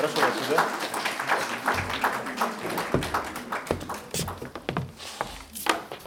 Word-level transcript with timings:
Прошу 0.00 0.16
вас 0.16 0.32
сюда. 0.46 0.64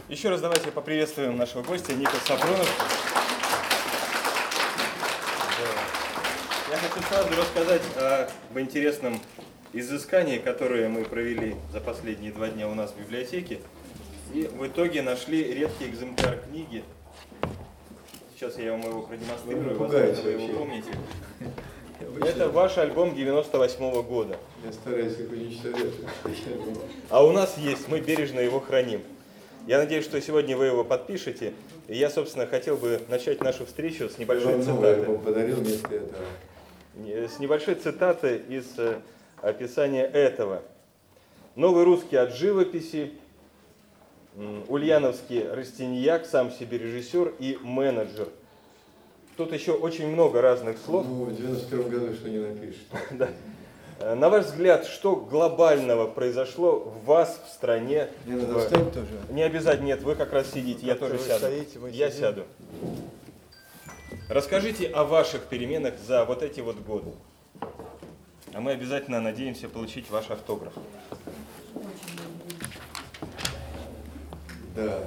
Еще 0.08 0.30
раз 0.30 0.40
давайте 0.40 0.72
поприветствуем 0.72 1.36
нашего 1.36 1.62
гостя 1.62 1.94
Ника 1.94 2.16
Сапронов. 2.26 2.68
Я 6.72 6.76
хочу 6.76 7.06
сразу 7.06 7.40
рассказать 7.40 7.82
об 8.50 8.58
интересном 8.58 9.20
изыскании, 9.72 10.38
которое 10.38 10.88
мы 10.88 11.04
провели 11.04 11.54
за 11.72 11.80
последние 11.80 12.32
два 12.32 12.48
дня 12.48 12.68
у 12.68 12.74
нас 12.74 12.90
в 12.90 12.98
библиотеке. 12.98 13.60
И 14.32 14.50
в 14.52 14.66
итоге 14.66 15.02
нашли 15.02 15.54
редкий 15.54 15.86
экземпляр 15.86 16.38
книги. 16.38 16.82
Сейчас 18.34 18.58
я 18.58 18.72
вам 18.72 18.80
его 18.80 19.02
продемонстрирую, 19.02 19.78
Вы 19.78 19.86
возможно, 19.86 20.22
вы 20.22 20.30
его 20.30 20.40
вообще. 20.40 20.52
помните. 20.58 20.90
Это 22.20 22.48
ваш 22.48 22.78
альбом 22.78 23.14
98 23.14 24.02
года. 24.02 24.36
Я 24.64 24.72
стараюсь 24.72 25.18
их 25.18 25.30
уничтожать. 25.30 25.92
А 27.10 27.24
у 27.24 27.32
нас 27.32 27.56
есть, 27.58 27.88
мы 27.88 28.00
бережно 28.00 28.40
его 28.40 28.60
храним. 28.60 29.02
Я 29.66 29.78
надеюсь, 29.78 30.04
что 30.04 30.20
сегодня 30.20 30.56
вы 30.56 30.66
его 30.66 30.84
подпишете. 30.84 31.54
И 31.88 31.96
я, 31.96 32.10
собственно, 32.10 32.46
хотел 32.46 32.76
бы 32.76 33.00
начать 33.08 33.40
нашу 33.42 33.66
встречу 33.66 34.08
с 34.08 34.18
небольшой 34.18 34.56
новый 34.56 34.94
цитаты. 34.96 35.18
подарил 35.18 35.56
вместо 35.56 35.94
этого. 35.94 36.24
Не- 36.94 37.28
С 37.28 37.38
небольшой 37.38 37.74
цитаты 37.74 38.42
из 38.48 38.66
э, 38.78 39.00
описания 39.40 40.04
этого. 40.04 40.62
Новый 41.56 41.84
русский 41.84 42.16
от 42.16 42.34
живописи, 42.34 43.12
ульяновский 44.68 45.46
Растиньяк, 45.48 46.26
сам 46.26 46.50
себе 46.50 46.78
режиссер 46.78 47.34
и 47.38 47.58
менеджер. 47.62 48.28
Тут 49.36 49.52
еще 49.52 49.72
очень 49.72 50.06
много 50.08 50.40
разных 50.40 50.76
слов. 50.78 51.04
Ну, 51.08 51.24
в 51.24 51.34
91 51.36 51.88
году 51.88 52.14
что 52.14 52.28
не 52.30 52.38
напишешь. 52.38 52.86
Да. 53.12 53.28
Э, 54.00 54.14
На 54.14 54.28
ваш 54.28 54.46
взгляд, 54.46 54.86
что 54.86 55.16
глобального 55.16 56.06
произошло 56.08 56.78
в 56.78 57.04
вас, 57.04 57.40
в 57.48 57.52
стране? 57.52 58.08
Мне 58.26 58.36
надо 58.36 58.54
в- 58.54 58.60
встать 58.62 58.92
тоже. 58.92 59.08
Не 59.30 59.42
обязательно, 59.42 59.86
нет, 59.86 60.02
вы 60.02 60.14
как 60.14 60.32
раз 60.32 60.50
сидите, 60.52 60.86
я 60.86 60.92
Как 60.94 61.00
тоже 61.10 61.14
вы 61.18 61.24
сяду. 61.26 61.38
стоите, 61.46 61.78
я 61.90 62.10
сидим. 62.10 62.20
сяду. 62.20 62.42
Расскажите 64.28 64.86
о 64.88 65.04
ваших 65.04 65.42
переменах 65.44 65.94
за 66.06 66.24
вот 66.24 66.42
эти 66.42 66.60
вот 66.60 66.76
годы. 66.80 67.10
А 68.52 68.60
мы 68.60 68.70
обязательно 68.70 69.20
надеемся 69.20 69.68
получить 69.68 70.08
ваш 70.10 70.30
автограф. 70.30 70.72
Да. 74.76 75.00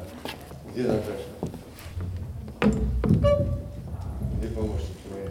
Где 0.74 0.84
Наташа? 0.84 1.24
Помощники 4.58 5.08
мои? 5.12 5.28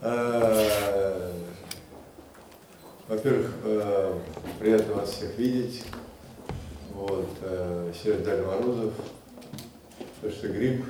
А, 0.00 1.32
Во-первых, 3.08 3.54
э, 3.64 4.18
приятно 4.58 4.94
вас 4.94 5.10
всех 5.10 5.38
видеть. 5.38 5.84
Вот, 6.92 7.28
э, 7.40 7.92
Серж 8.02 8.22
Даль 8.22 8.44
Морозов. 8.44 8.92
Потому 10.16 10.32
что 10.34 10.48
грипп 10.48 10.84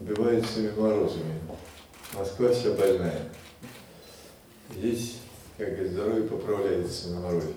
убивает 0.00 0.44
всеми 0.44 0.70
морозами. 0.70 1.40
Москва 2.14 2.48
вся 2.48 2.72
больная. 2.72 3.28
Здесь, 4.74 5.18
как 5.56 5.68
говорится, 5.68 5.92
здоровье 5.94 6.22
поправляется 6.24 7.10
на 7.10 7.20
морозе. 7.20 7.54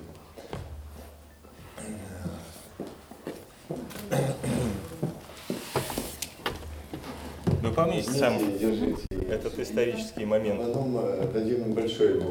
Возьмите 8.07 8.55
и 8.55 8.59
держите. 8.59 9.05
этот 9.29 9.59
исторический 9.59 10.25
момент? 10.25 10.61
Потом 10.61 10.97
э, 10.97 11.27
дадим 11.33 11.63
им 11.65 11.73
большой. 11.73 12.21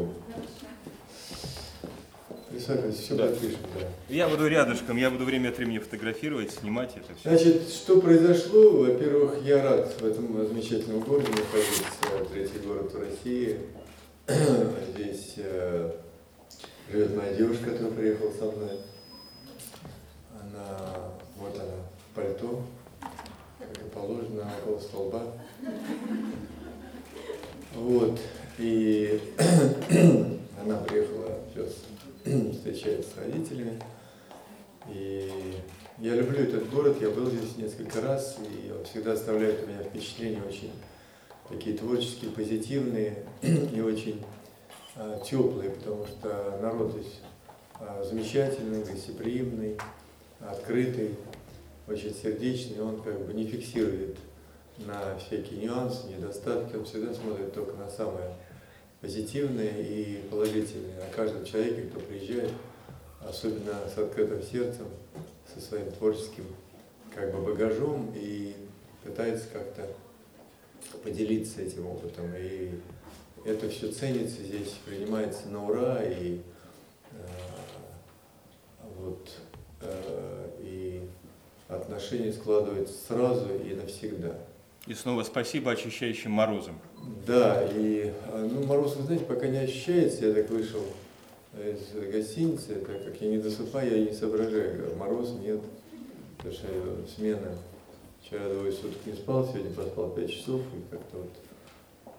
Присаживайтесь, 2.50 2.98
все 3.00 3.14
Да. 3.14 3.26
подпишем, 3.28 3.58
да. 3.78 3.86
Я 4.08 4.28
буду 4.28 4.48
рядышком, 4.48 4.96
я 4.96 5.08
буду 5.10 5.24
время 5.24 5.50
от 5.50 5.56
времени 5.58 5.78
фотографировать, 5.78 6.50
снимать 6.52 6.96
это 6.96 7.14
все. 7.14 7.28
Значит, 7.30 7.68
что 7.68 8.00
произошло? 8.00 8.70
Во-первых, 8.70 9.36
я 9.44 9.62
рад 9.62 9.94
в 10.00 10.04
этом 10.04 10.46
замечательном 10.48 11.00
городе 11.00 11.28
находиться, 11.30 12.32
третий 12.32 12.58
город 12.66 12.92
в 12.92 12.98
России. 12.98 13.60
Здесь 14.94 15.34
э, 15.36 15.92
живет 16.90 17.16
моя 17.16 17.34
девушка, 17.34 17.70
которая 17.70 17.92
приехала 17.92 18.32
со 18.32 18.44
мной. 18.46 18.78
Она, 20.40 21.12
вот 21.36 21.54
она, 21.54 21.74
в 22.10 22.14
пальто, 22.16 22.62
как 23.60 23.78
и 23.86 23.88
положено, 23.94 24.50
около 24.64 24.80
столба. 24.80 25.22
Вот, 27.74 28.20
и 28.58 29.20
она 30.60 30.76
приехала 30.78 31.38
сейчас 31.52 32.54
встречается 32.54 33.10
с 33.10 33.18
родителями. 33.18 33.80
И 34.88 35.56
я 35.98 36.14
люблю 36.14 36.40
этот 36.40 36.70
город, 36.70 36.96
я 37.00 37.10
был 37.10 37.30
здесь 37.30 37.56
несколько 37.56 38.00
раз, 38.00 38.38
и 38.38 38.70
он 38.72 38.84
всегда 38.84 39.12
оставляет 39.12 39.64
у 39.64 39.66
меня 39.66 39.82
впечатления 39.82 40.42
очень 40.46 40.72
такие 41.48 41.76
творческие, 41.76 42.30
позитивные 42.30 43.24
и 43.42 43.80
очень 43.80 44.22
а, 44.96 45.20
теплые, 45.20 45.70
потому 45.70 46.06
что 46.06 46.58
народ 46.62 46.92
здесь 46.92 47.20
а, 47.78 48.04
замечательный, 48.04 48.84
гостеприимный, 48.84 49.76
открытый, 50.40 51.16
очень 51.88 52.14
сердечный, 52.14 52.80
он 52.82 53.02
как 53.02 53.26
бы 53.26 53.32
не 53.32 53.46
фиксирует 53.46 54.16
на 54.86 55.18
всякие 55.18 55.64
нюансы, 55.64 56.06
недостатки, 56.08 56.76
он 56.76 56.84
всегда 56.84 57.12
смотрит 57.14 57.52
только 57.52 57.76
на 57.76 57.90
самое 57.90 58.34
позитивное 59.00 59.80
и 59.80 60.22
положительное 60.30 61.06
о 61.06 61.14
каждом 61.14 61.44
человеке, 61.44 61.82
кто 61.82 62.00
приезжает, 62.00 62.52
особенно 63.20 63.88
с 63.94 63.98
открытым 63.98 64.42
сердцем, 64.42 64.86
со 65.52 65.60
своим 65.60 65.90
творческим 65.92 66.44
как 67.14 67.34
бы 67.34 67.42
багажом 67.42 68.12
и 68.14 68.54
пытается 69.02 69.46
как-то 69.52 69.88
поделиться 71.02 71.62
этим 71.62 71.86
опытом. 71.86 72.26
И 72.36 72.70
это 73.44 73.68
все 73.68 73.90
ценится 73.90 74.42
здесь, 74.42 74.74
принимается 74.84 75.48
на 75.48 75.66
ура, 75.66 76.02
и 76.02 76.40
э, 77.12 77.16
вот 78.98 79.30
э, 79.80 80.50
и 80.60 81.08
отношения 81.68 82.32
складываются 82.32 82.94
сразу 83.06 83.54
и 83.54 83.74
навсегда. 83.74 84.34
И 84.86 84.94
снова 84.94 85.22
спасибо 85.24 85.72
очищающим 85.72 86.30
морозом. 86.30 86.78
Да, 87.26 87.68
и 87.74 88.12
а, 88.26 88.48
ну, 88.50 88.66
мороз, 88.66 88.96
вы 88.96 89.04
знаете, 89.04 89.24
пока 89.24 89.46
не 89.46 89.58
ощущается, 89.58 90.26
я 90.26 90.34
так 90.34 90.48
вышел 90.50 90.82
из 91.54 92.10
гостиницы, 92.10 92.76
так 92.76 93.04
как 93.04 93.20
я 93.20 93.28
не 93.28 93.38
досыпаю, 93.38 93.90
я 93.90 94.10
не 94.10 94.16
соображаю, 94.16 94.96
мороз 94.96 95.32
нет, 95.42 95.60
потому 96.36 96.54
что 96.54 96.66
э, 96.70 97.04
смена, 97.14 97.58
вчера 98.22 98.48
двое 98.48 98.72
суток 98.72 99.04
не 99.04 99.12
спал, 99.12 99.46
сегодня 99.46 99.70
поспал 99.72 100.10
5 100.10 100.30
часов, 100.30 100.60
и 100.60 100.90
как-то 100.90 101.18
вот 101.18 101.30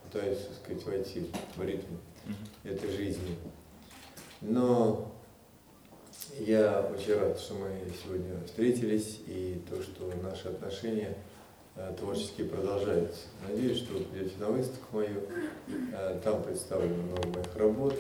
пытаюсь, 0.04 0.40
так 0.40 0.56
сказать, 0.64 0.86
войти 0.86 1.32
в 1.56 1.64
ритм 1.64 1.96
этой 2.64 2.92
жизни. 2.92 3.36
Но 4.42 5.12
я 6.38 6.92
очень 6.94 7.16
рад, 7.16 7.40
что 7.40 7.56
мы 7.56 7.70
сегодня 8.04 8.40
встретились, 8.46 9.20
и 9.26 9.62
то, 9.70 9.82
что 9.82 10.12
наши 10.22 10.50
отношения 10.50 11.10
э, 11.10 11.31
творческие 11.98 12.48
продолжаются. 12.48 13.22
Надеюсь, 13.48 13.80
что 13.80 13.94
вы 13.94 14.04
придете 14.06 14.38
на 14.40 14.48
выставку 14.48 14.98
мою, 14.98 15.22
э, 15.94 16.20
там 16.24 16.44
представлено 16.44 17.02
много 17.04 17.28
моих 17.28 17.56
работ. 17.56 17.96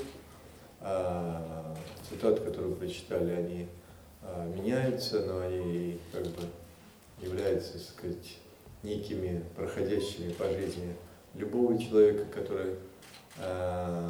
А, 0.81 1.75
Цитаты, 2.09 2.41
которые 2.41 2.75
прочитали, 2.75 3.31
они 3.31 3.67
а, 4.23 4.47
меняются, 4.47 5.23
но 5.25 5.41
они 5.41 5.99
как 6.11 6.23
бы 6.23 6.41
являются, 7.21 7.73
так 7.73 7.81
сказать, 7.81 8.37
некими 8.81 9.43
проходящими 9.55 10.33
по 10.33 10.49
жизни 10.49 10.95
любого 11.35 11.77
человека, 11.77 12.25
который 12.33 12.75
а, 13.39 14.09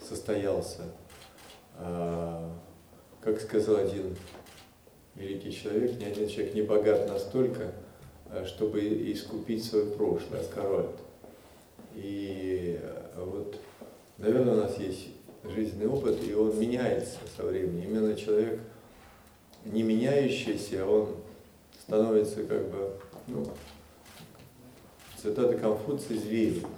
состоялся. 0.00 0.82
Как 3.20 3.40
сказал 3.40 3.76
один 3.76 4.16
великий 5.16 5.52
человек, 5.52 5.98
ни 5.98 6.04
один 6.04 6.28
человек 6.28 6.54
не 6.54 6.62
богат 6.62 7.08
настолько, 7.08 7.72
чтобы 8.46 8.80
искупить 9.12 9.64
свое 9.64 9.86
прошлое, 9.86 10.40
Оскар 10.40 10.86
И 11.94 12.78
а, 12.82 13.24
вот, 13.24 13.56
наверное, 14.18 14.54
у 14.54 14.58
нас 14.58 14.78
есть 14.78 15.08
жизненный 15.44 15.88
опыт, 15.88 16.16
и 16.26 16.34
он 16.34 16.58
меняется 16.58 17.18
со 17.36 17.44
временем. 17.44 17.90
Именно 17.90 18.14
человек, 18.14 18.60
не 19.64 19.82
меняющийся, 19.82 20.86
он 20.86 21.08
становится 21.80 22.44
как 22.44 22.70
бы, 22.70 22.92
ну, 23.26 23.46
цитата 25.20 25.56
Конфуция, 25.56 26.18
зверем. 26.18 26.68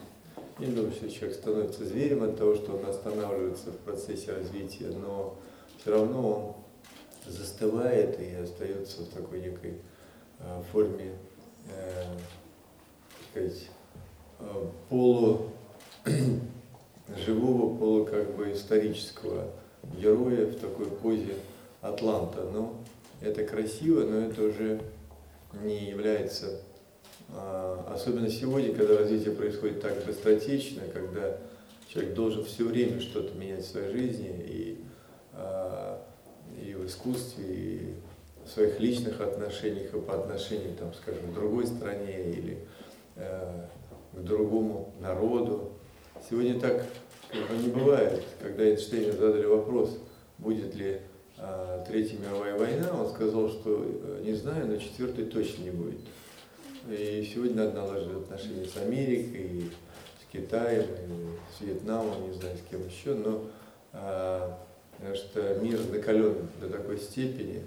Не 0.58 0.66
думаю, 0.66 0.92
что 0.92 1.10
человек 1.10 1.36
становится 1.36 1.84
зверем 1.84 2.22
от 2.22 2.38
того, 2.38 2.54
что 2.54 2.76
он 2.76 2.86
останавливается 2.86 3.70
в 3.70 3.76
процессе 3.78 4.32
развития, 4.32 4.88
но 4.88 5.36
все 5.78 5.90
равно 5.90 6.54
он 7.26 7.32
застывает 7.32 8.18
и 8.20 8.34
остается 8.34 9.02
в 9.02 9.08
такой 9.08 9.40
некой 9.40 9.74
э, 10.38 10.62
форме, 10.72 11.12
э, 11.68 12.04
сказать, 13.30 13.68
э, 14.40 14.66
полу 14.88 15.50
живого 17.26 17.76
полу 17.76 18.04
как 18.04 18.34
бы 18.36 18.52
исторического 18.52 19.50
героя 19.98 20.46
в 20.46 20.56
такой 20.56 20.86
позе 20.86 21.34
Атланта. 21.80 22.42
Ну, 22.52 22.74
это 23.20 23.44
красиво, 23.44 24.02
но 24.02 24.20
это 24.20 24.42
уже 24.42 24.80
не 25.62 25.90
является, 25.90 26.60
а, 27.30 27.92
особенно 27.94 28.30
сегодня, 28.30 28.74
когда 28.74 28.98
развитие 28.98 29.34
происходит 29.34 29.80
так 29.80 30.04
быстротечно, 30.04 30.82
когда 30.92 31.38
человек 31.88 32.14
должен 32.14 32.44
все 32.44 32.64
время 32.64 33.00
что-то 33.00 33.36
менять 33.36 33.64
в 33.64 33.70
своей 33.70 33.92
жизни 33.92 34.44
и, 34.46 34.84
а, 35.32 36.02
и 36.62 36.74
в 36.74 36.86
искусстве, 36.86 37.44
и 37.48 37.94
своих 38.48 38.80
личных 38.80 39.20
отношениях, 39.20 39.94
и 39.94 40.00
по 40.00 40.14
отношению, 40.14 40.74
там, 40.76 40.92
скажем, 40.94 41.30
к 41.30 41.34
другой 41.34 41.66
стране 41.66 42.30
или 42.30 42.58
э, 43.16 43.66
к 44.12 44.20
другому 44.20 44.92
народу. 45.00 45.72
Сегодня 46.28 46.58
так 46.58 46.84
как 47.30 47.48
бы, 47.48 47.62
не 47.62 47.68
бывает. 47.68 48.22
Когда 48.40 48.64
Эйнштейну 48.64 49.12
задали 49.12 49.44
вопрос, 49.46 49.98
будет 50.38 50.74
ли 50.74 51.00
э, 51.38 51.84
Третья 51.88 52.18
мировая 52.18 52.56
война, 52.56 52.90
он 52.92 53.08
сказал, 53.10 53.48
что 53.48 53.84
э, 53.84 54.22
не 54.24 54.34
знаю, 54.34 54.66
но 54.66 54.76
четвертой 54.76 55.24
точно 55.26 55.64
не 55.64 55.70
будет. 55.70 56.00
И 56.88 57.28
сегодня 57.32 57.64
надо 57.64 57.80
налаживать 57.80 58.24
отношения 58.24 58.64
с 58.64 58.76
Америкой, 58.76 59.70
с 60.22 60.32
Китаем, 60.32 60.86
с 61.56 61.60
Вьетнамом, 61.60 62.28
не 62.28 62.34
знаю, 62.34 62.56
с 62.56 62.70
кем 62.70 62.86
еще, 62.86 63.14
но 63.14 63.44
э, 63.92 64.50
что 65.14 65.54
мир 65.60 65.80
накален 65.90 66.48
до 66.60 66.68
такой 66.68 66.98
степени, 66.98 67.62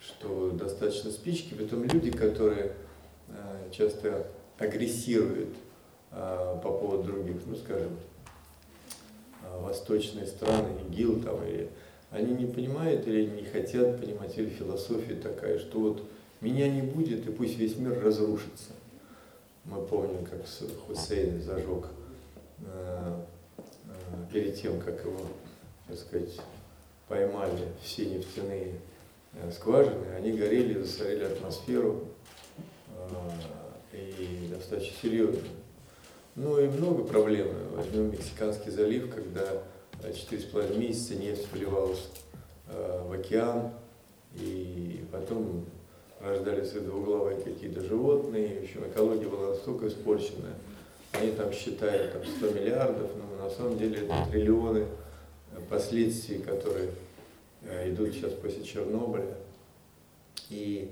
что 0.00 0.50
достаточно 0.50 1.10
спички, 1.10 1.54
потом 1.54 1.84
люди, 1.84 2.10
которые 2.10 2.72
э, 3.28 3.68
часто 3.70 4.26
агрессируют 4.58 5.54
э, 6.10 6.58
по 6.62 6.72
поводу 6.72 7.04
других, 7.04 7.36
ну 7.46 7.54
скажем, 7.54 7.96
э, 9.42 9.60
восточные 9.60 10.26
страны, 10.26 10.68
ИГИЛ 10.88 11.22
там, 11.22 11.44
или 11.46 11.68
они 12.10 12.32
не 12.32 12.46
понимают 12.46 13.06
или 13.06 13.26
не 13.26 13.44
хотят 13.44 14.00
понимать, 14.00 14.36
или 14.38 14.48
философия 14.48 15.14
такая, 15.14 15.58
что 15.58 15.78
вот 15.78 16.02
меня 16.40 16.68
не 16.68 16.82
будет, 16.82 17.28
и 17.28 17.30
пусть 17.32 17.58
весь 17.58 17.76
мир 17.76 18.02
разрушится. 18.02 18.72
Мы 19.66 19.82
помним, 19.82 20.24
как 20.24 20.40
Хусейн 20.86 21.42
зажег 21.42 21.86
перед 24.32 24.60
тем, 24.60 24.80
как 24.80 25.04
его, 25.04 25.20
так 25.86 25.98
сказать, 25.98 26.40
поймали 27.06 27.68
все 27.82 28.06
нефтяные 28.06 28.74
скважины, 29.52 30.06
они 30.16 30.32
горели, 30.32 30.80
засорили 30.80 31.24
атмосферу 31.24 32.08
и 33.92 34.48
достаточно 34.50 34.96
серьезно. 35.02 35.48
Ну 36.36 36.58
и 36.58 36.68
много 36.68 37.04
проблем. 37.04 37.48
Возьмем 37.74 38.12
Мексиканский 38.12 38.70
залив, 38.70 39.12
когда 39.14 39.62
четыре 40.12 40.42
с 40.42 40.44
половиной 40.46 40.88
месяца 40.88 41.14
нефть 41.14 41.46
вливалась 41.52 42.08
в 42.68 43.12
океан, 43.12 43.72
и 44.36 45.04
потом 45.10 45.64
рождались 46.20 46.70
двуглавые 46.72 47.40
какие-то 47.40 47.80
животные, 47.82 48.60
в 48.60 48.62
общем, 48.64 48.88
экология 48.88 49.28
была 49.28 49.50
настолько 49.50 49.88
испорчена. 49.88 50.50
Они 51.12 51.32
там 51.32 51.52
считают 51.52 52.12
там, 52.12 52.22
100 52.24 52.50
миллиардов, 52.52 53.10
но 53.16 53.44
на 53.44 53.50
самом 53.50 53.76
деле 53.78 54.06
это 54.06 54.30
триллионы 54.30 54.86
последствий, 55.68 56.38
которые 56.38 56.86
э, 56.86 56.90
идут 57.62 58.12
сейчас 58.14 58.32
после 58.32 58.62
Чернобыля. 58.62 59.36
И 60.48 60.90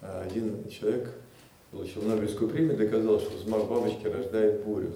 э, 0.00 0.22
один 0.22 0.68
человек 0.68 1.10
получил 1.70 2.02
Нобелевскую 2.02 2.50
премию, 2.50 2.76
доказал, 2.76 3.18
что 3.20 3.36
взмах 3.36 3.64
бабочки 3.68 4.06
рождает 4.06 4.62
бурю. 4.62 4.92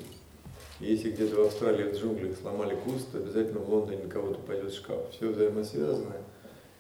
И 0.81 0.93
если 0.93 1.11
где-то 1.11 1.37
в 1.37 1.47
Австралии 1.47 1.91
в 1.91 1.97
джунглях 1.97 2.37
сломали 2.37 2.77
куст, 2.77 3.15
обязательно 3.15 3.61
в 3.61 3.69
Лондоне 3.69 4.07
кого-то 4.09 4.39
пойдет 4.41 4.75
шкаф. 4.75 5.11
Все 5.11 5.29
взаимосвязано. 5.29 6.17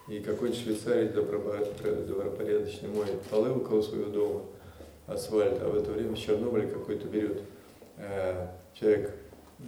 И 0.08 0.20
какой-нибудь 0.20 0.62
швейцарец 0.62 1.12
добропорядочный 1.12 2.90
моет 2.90 3.20
полы 3.22 3.50
около 3.50 3.82
своего 3.82 4.10
дома, 4.10 4.42
асфальт, 5.06 5.60
а 5.62 5.68
в 5.68 5.76
это 5.76 5.90
время 5.90 6.14
в 6.14 6.18
Чернобыле 6.18 6.68
какой-то 6.68 7.08
берет 7.08 7.42
э, 7.96 8.46
человек 8.74 9.16
э, 9.58 9.62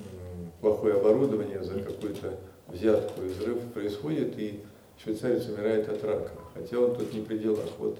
плохое 0.60 0.94
оборудование 0.94 1.64
за 1.64 1.80
какую-то 1.80 2.38
взятку, 2.68 3.22
и 3.22 3.28
взрыв 3.28 3.60
происходит, 3.72 4.38
и 4.38 4.60
швейцарец 5.02 5.46
умирает 5.48 5.88
от 5.88 6.04
рака. 6.04 6.32
Хотя 6.54 6.78
он 6.78 6.94
тут 6.94 7.12
не 7.12 7.22
при 7.22 7.38
делах. 7.38 7.68
Вот 7.78 7.98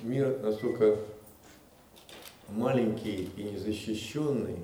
мир 0.00 0.38
настолько 0.40 0.96
маленький 2.48 3.30
и 3.36 3.42
незащищенный, 3.44 4.58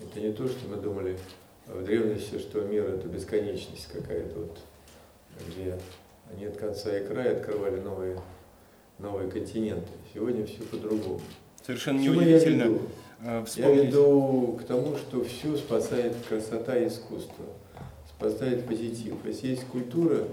это 0.00 0.20
не 0.20 0.32
то, 0.32 0.46
что 0.48 0.68
мы 0.68 0.76
думали 0.76 1.18
в 1.66 1.84
древности, 1.84 2.38
что 2.38 2.60
мир 2.62 2.84
это 2.84 3.08
бесконечность 3.08 3.88
какая-то, 3.92 4.40
вот, 4.40 4.58
где 5.48 5.78
нет 6.38 6.56
конца 6.56 6.96
и 6.96 7.06
края, 7.06 7.36
открывали 7.36 7.80
новые, 7.80 8.20
новые 8.98 9.30
континенты. 9.30 9.90
Сегодня 10.12 10.46
все 10.46 10.62
по-другому. 10.62 11.20
Совершенно 11.64 12.00
неудивительно. 12.00 12.62
Я 12.62 12.68
веду? 12.68 12.80
Э, 13.22 13.44
я 13.56 13.70
веду 13.70 14.58
к 14.60 14.64
тому, 14.64 14.96
что 14.96 15.24
все 15.24 15.56
спасает 15.56 16.14
красота 16.28 16.76
и 16.76 16.88
искусство, 16.88 17.44
спасает 18.18 18.66
позитив. 18.66 19.14
Если 19.24 19.48
есть 19.48 19.64
культура, 19.66 20.26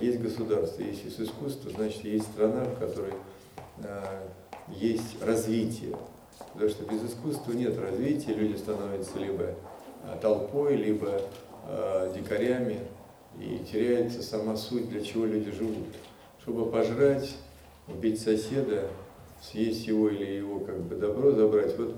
есть 0.00 0.20
государство, 0.20 0.82
если 0.82 1.06
есть 1.06 1.20
искусство, 1.20 1.70
значит 1.70 2.04
есть 2.04 2.26
страна, 2.26 2.64
в 2.64 2.78
которой 2.78 3.14
э, 3.78 4.28
есть 4.68 5.22
развитие. 5.22 5.96
Потому 6.52 6.70
что 6.70 6.84
без 6.84 7.04
искусства 7.04 7.52
нет 7.52 7.78
развития, 7.78 8.34
люди 8.34 8.56
становятся 8.56 9.18
либо 9.18 9.44
э, 9.44 9.54
толпой, 10.20 10.76
либо 10.76 11.20
э, 11.68 12.12
дикарями, 12.14 12.80
и 13.40 13.60
теряется 13.70 14.22
сама 14.22 14.56
суть, 14.56 14.88
для 14.88 15.02
чего 15.02 15.24
люди 15.24 15.50
живут. 15.50 15.88
Чтобы 16.42 16.70
пожрать, 16.70 17.34
убить 17.88 18.20
соседа, 18.20 18.88
съесть 19.42 19.86
его 19.86 20.08
или 20.08 20.24
его 20.24 20.60
как 20.60 20.80
бы 20.82 20.96
добро 20.96 21.32
забрать. 21.32 21.76
Вот 21.78 21.96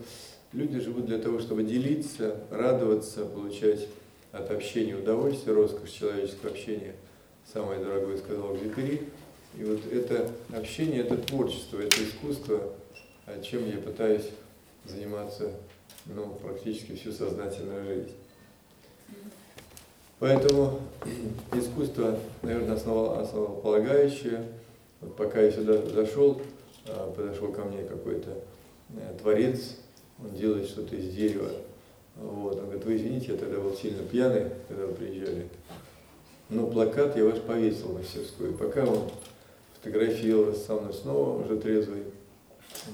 люди 0.52 0.81
живут 0.81 1.06
для 1.06 1.19
того, 1.19 1.38
чтобы 1.40 1.64
делиться, 1.64 2.37
радоваться, 2.50 3.25
получать 3.25 3.88
от 4.35 4.51
общения 4.51 4.95
удовольствие, 4.95 5.55
роскошь 5.55 5.91
человеческого 5.91 6.51
общения. 6.51 6.95
Самое 7.53 7.79
дорогое 7.83 8.19
сказал 8.19 8.55
Григорий. 8.55 9.03
И 9.57 9.63
вот 9.63 9.81
это 9.93 10.31
общение, 10.53 11.03
это 11.03 11.17
творчество, 11.17 11.79
это 11.79 12.03
искусство, 12.03 12.73
чем 13.43 13.69
я 13.69 13.79
пытаюсь 13.79 14.29
заниматься 14.85 15.53
ну, 16.07 16.37
практически 16.43 16.97
всю 16.97 17.12
сознательную 17.12 17.85
жизнь. 17.85 18.12
Поэтому 20.19 20.81
искусство, 21.55 22.19
наверное, 22.43 22.75
основополагающее. 22.75 24.47
Вот 25.00 25.17
пока 25.17 25.43
я 25.43 25.53
сюда 25.53 25.81
зашел, 25.87 26.41
а, 26.88 27.12
подошел 27.12 27.53
ко 27.53 27.64
мне 27.64 27.85
какой-то 27.85 28.38
э, 28.97 29.17
творец, 29.21 29.76
он 30.23 30.35
делает 30.35 30.69
что-то 30.69 30.97
из 30.97 31.14
дерева. 31.14 31.50
Вот. 32.16 32.56
Он 32.56 32.64
говорит, 32.64 32.85
вы 32.85 32.97
извините, 32.97 33.33
я 33.33 33.38
тогда 33.38 33.59
был 33.59 33.75
сильно 33.75 34.02
пьяный, 34.02 34.50
когда 34.68 34.87
вы 34.87 34.94
приезжали. 34.94 35.49
Но 36.49 36.66
плакат 36.66 37.16
я 37.16 37.25
ваш 37.25 37.40
повесил 37.40 37.88
на 37.88 37.99
мастерскую. 37.99 38.54
Пока 38.54 38.85
он 38.85 39.11
фотографировал 39.75 40.54
со 40.54 40.75
мной 40.75 40.92
снова, 40.92 41.44
уже 41.44 41.59
трезвый, 41.59 42.04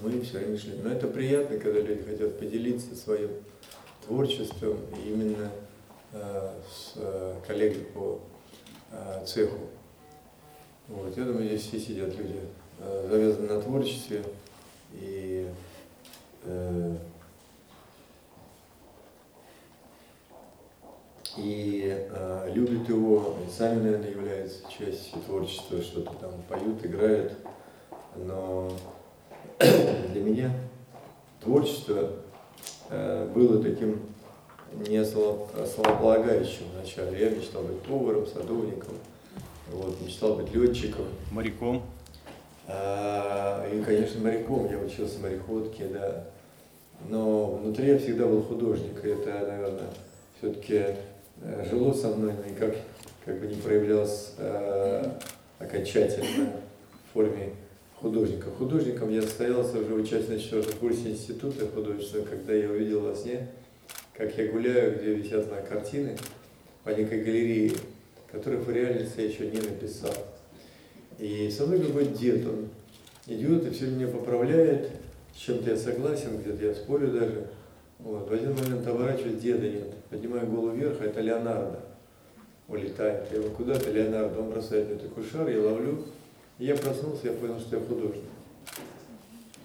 мы 0.03 0.21
все 0.21 0.39
время 0.39 0.59
шли. 0.59 0.73
Но 0.83 0.91
это 0.91 1.07
приятно, 1.09 1.59
когда 1.59 1.81
люди 1.81 2.03
хотят 2.03 2.39
поделиться 2.39 2.95
своим 2.95 3.31
творчеством 4.07 4.79
именно 5.05 5.51
Э, 6.13 6.55
с 6.69 6.95
э, 6.97 7.37
коллегой 7.47 7.85
по 7.85 8.19
э, 8.91 9.25
цеху. 9.25 9.59
Вот. 10.89 11.17
Я 11.17 11.23
думаю, 11.25 11.47
здесь 11.47 11.63
все 11.63 11.79
сидят 11.79 12.09
люди, 12.19 12.41
завязаны 13.09 13.47
на 13.47 13.61
творчестве 13.61 14.25
и 14.95 15.47
и 21.37 22.07
э, 22.11 22.51
любят 22.53 22.89
его, 22.89 23.37
и 23.47 23.51
сами, 23.51 23.83
наверное, 23.83 24.11
являются 24.11 24.59
частью 24.69 25.21
творчества, 25.27 25.81
что-то 25.81 26.13
там 26.21 26.33
поют, 26.49 26.85
играют. 26.85 27.33
Но 28.17 28.73
для 29.59 30.23
меня 30.23 30.51
творчество 31.41 32.11
э, 32.89 33.29
было 33.35 33.63
таким 33.63 34.01
не 34.89 34.99
основополагающим 34.99 36.65
вначале. 36.75 37.19
Я 37.19 37.31
мечтал 37.31 37.63
быть 37.63 37.81
поваром, 37.83 38.27
садовником, 38.27 38.95
вот, 39.73 40.01
мечтал 40.01 40.37
быть 40.37 40.55
летчиком. 40.55 41.07
Моряком. 41.31 41.83
А, 42.67 43.69
и, 43.69 43.83
конечно, 43.83 44.21
моряком. 44.21 44.71
Я 44.71 44.79
учился 44.79 45.19
мореходке, 45.21 45.87
да. 45.87 46.27
Но 47.09 47.47
внутри 47.47 47.89
я 47.89 47.99
всегда 47.99 48.27
был 48.27 48.43
художник. 48.43 49.05
И 49.05 49.09
это, 49.09 49.31
наверное, 49.47 49.91
все-таки 50.39 50.75
э, 50.75 50.97
жило 51.69 51.93
со 51.93 52.09
мной, 52.09 52.33
но 52.33 52.51
никак 52.51 52.75
как 53.25 53.39
бы 53.41 53.47
не 53.47 53.57
проявлялось 53.57 54.35
э, 54.39 55.05
окончательно 55.59 56.53
в 57.09 57.13
форме 57.13 57.51
художника. 57.97 58.51
Художником 58.51 59.11
я 59.11 59.23
состоялся 59.23 59.79
уже 59.79 59.95
участник 59.95 60.31
на 60.31 60.39
четвертом 60.39 60.79
курсе 60.79 61.11
института 61.11 61.67
художественного, 61.67 62.27
когда 62.27 62.55
я 62.55 62.71
увидел 62.71 63.01
во 63.01 63.15
сне 63.15 63.49
как 64.21 64.37
я 64.37 64.53
гуляю, 64.53 64.99
где 64.99 65.15
висят 65.15 65.51
на 65.51 65.63
картины 65.63 66.15
по 66.85 66.91
некой 66.91 67.23
галерее, 67.23 67.73
которых 68.31 68.67
в 68.67 68.71
реальности 68.71 69.21
я 69.21 69.29
еще 69.29 69.47
не 69.47 69.59
написал. 69.59 70.13
И 71.19 71.51
со 71.51 71.65
мной 71.65 71.81
какой-то 71.81 72.19
дед, 72.19 72.47
он 72.47 72.69
идет 73.27 73.67
и 73.67 73.71
все 73.71 73.87
меня 73.87 74.09
поправляет, 74.09 74.91
с 75.35 75.39
чем-то 75.39 75.71
я 75.71 75.77
согласен, 75.77 76.39
где-то 76.39 76.67
я 76.67 76.75
спорю 76.75 77.13
даже. 77.13 77.47
Вот. 78.03 78.29
В 78.29 78.33
один 78.33 78.55
момент 78.55 78.87
оборачиваюсь, 78.87 79.41
деда 79.41 79.69
нет. 79.69 79.95
Поднимаю 80.09 80.47
голову 80.47 80.71
вверх, 80.71 81.01
а 81.01 81.05
это 81.05 81.21
Леонардо. 81.21 81.81
Улетает. 82.69 83.29
Я 83.31 83.39
его 83.39 83.51
куда-то, 83.51 83.91
Леонардо, 83.91 84.41
он 84.41 84.51
бросает 84.51 84.89
мне 84.89 84.99
такой 84.99 85.25
шар, 85.25 85.49
я 85.49 85.61
ловлю. 85.61 86.05
И 86.59 86.65
я 86.65 86.77
проснулся, 86.77 87.29
я 87.29 87.33
понял, 87.33 87.59
что 87.59 87.77
я 87.77 87.83
художник. 87.83 88.25